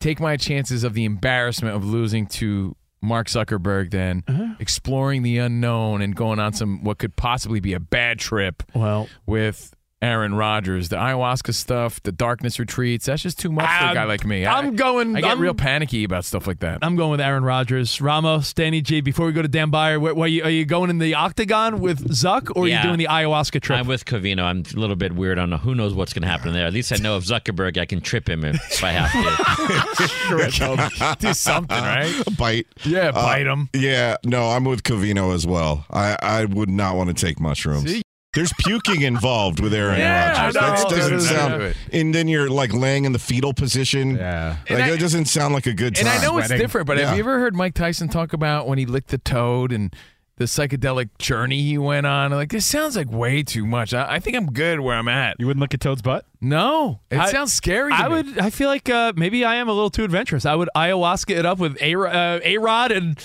[0.01, 4.55] take my chances of the embarrassment of losing to Mark Zuckerberg, then Uh-huh.
[4.59, 8.62] exploring the unknown and going on some what could possibly be a bad trip.
[8.74, 13.05] Well, with Aaron Rodgers, the ayahuasca stuff, the darkness retreats.
[13.05, 14.46] That's just too much for a I'm- guy like me.
[14.46, 16.78] I'm I, going- I get I'm- real panicky about stuff like that.
[16.80, 19.03] I'm going with Aaron Rodgers, Ramos, Danny G.
[19.03, 21.80] Before we go to Dan Byer, where, where you, are you going in the octagon
[21.80, 23.78] with Zuck, or are you doing the ayahuasca trip?
[23.78, 24.42] I'm with Covino.
[24.42, 26.66] I'm a little bit weird on who knows what's going to happen there.
[26.66, 31.16] At least I know if Zuckerberg, I can trip him if, if I have to.
[31.18, 32.22] do something, right?
[32.38, 32.66] Bite.
[32.84, 33.68] Yeah, Uh, bite him.
[33.74, 35.84] Yeah, no, I'm with Covino as well.
[35.90, 37.90] I, I would not want to take mushrooms.
[37.90, 38.03] See?
[38.33, 40.57] There's puking involved with Aaron Yeah, Rodgers.
[40.57, 40.70] I.
[40.76, 41.55] That doesn't Dude, sound.
[41.59, 41.76] do it.
[41.93, 44.16] And then you're like laying in the fetal position.
[44.16, 44.57] Yeah.
[44.61, 46.07] Like And I- that doesn't sound like a good time.
[46.07, 46.62] And I know it's Sweating.
[46.64, 49.72] different, but have you ever heard Mike Tyson talk about when he licked the toad
[49.72, 49.95] and
[50.37, 52.31] the psychedelic journey he went on?
[52.31, 53.93] Like this sounds like way too much.
[53.93, 55.35] I, I think I'm good where I'm at.
[55.41, 56.24] You wouldn't look at Toad's butt?
[56.41, 57.91] No, it I- sounds scary.
[57.91, 58.14] To I me.
[58.14, 58.39] would.
[58.39, 60.47] I feel like uh, maybe I am a little too adventurous.
[60.47, 63.18] I would ayahuasca it up with a uh, A Rod and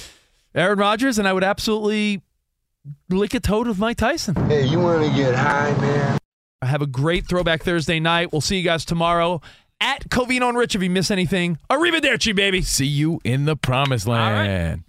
[0.56, 2.22] Aaron Rodgers, and I would absolutely
[3.09, 4.36] lick a toad with Mike Tyson.
[4.47, 6.17] Hey, you want to get high, man?
[6.61, 8.31] Have a great Throwback Thursday night.
[8.31, 9.41] We'll see you guys tomorrow
[9.79, 10.75] at Covino and Rich.
[10.75, 12.61] If you miss anything, arrivederci, baby.
[12.61, 14.83] See you in the promised land.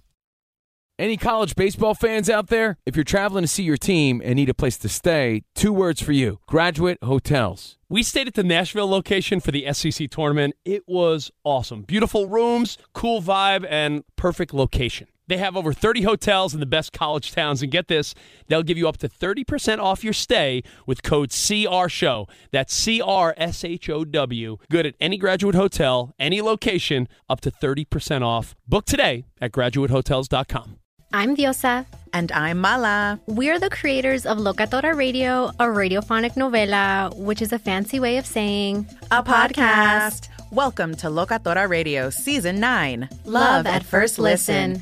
[0.99, 2.77] Any college baseball fans out there?
[2.87, 6.01] If you're traveling to see your team and need a place to stay, two words
[6.01, 7.77] for you graduate hotels.
[7.87, 10.55] We stayed at the Nashville location for the SEC tournament.
[10.65, 11.83] It was awesome.
[11.83, 15.07] Beautiful rooms, cool vibe, and perfect location.
[15.27, 18.15] They have over 30 hotels in the best college towns, and get this,
[18.47, 22.29] they'll give you up to 30% off your stay with code CRSHOW.
[22.51, 24.57] That's C R S H O W.
[24.69, 28.55] Good at any graduate hotel, any location, up to 30% off.
[28.67, 30.77] Book today at graduatehotels.com.
[31.13, 31.85] I'm Diosa.
[32.13, 33.19] And I'm Mala.
[33.27, 38.25] We're the creators of Locatora Radio, a radiophonic novela, which is a fancy way of
[38.25, 40.29] saying A podcast.
[40.51, 44.81] Welcome to Locatora Radio Season 9 Love at First Listen.